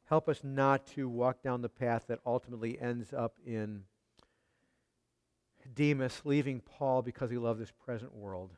[0.04, 3.84] Help us not to walk down the path that ultimately ends up in
[5.74, 8.50] Demas leaving Paul because he loved this present world.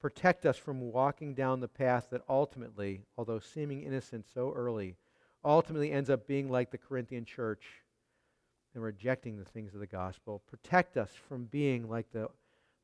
[0.00, 4.96] Protect us from walking down the path that ultimately, although seeming innocent so early,
[5.44, 7.64] ultimately ends up being like the Corinthian church
[8.74, 10.42] and rejecting the things of the gospel.
[10.50, 12.30] Protect us from being like the,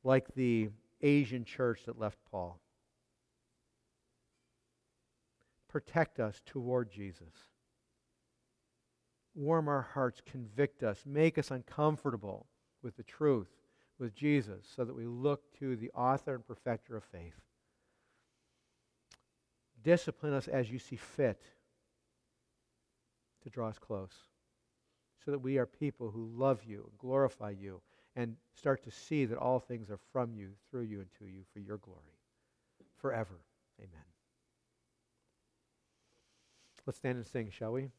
[0.05, 0.69] like the
[1.01, 2.61] Asian church that left Paul.
[5.69, 7.35] Protect us toward Jesus.
[9.35, 12.47] Warm our hearts, convict us, make us uncomfortable
[12.83, 13.51] with the truth,
[13.99, 17.41] with Jesus, so that we look to the author and perfecter of faith.
[19.83, 21.43] Discipline us as you see fit
[23.43, 24.15] to draw us close
[25.29, 27.83] so that we are people who love you, glorify you,
[28.17, 31.43] and start to see that all things are from you, through you, and to you
[31.53, 32.17] for your glory.
[32.97, 33.39] Forever.
[33.79, 34.18] Amen.
[36.89, 37.91] Let's stand and sing, shall we?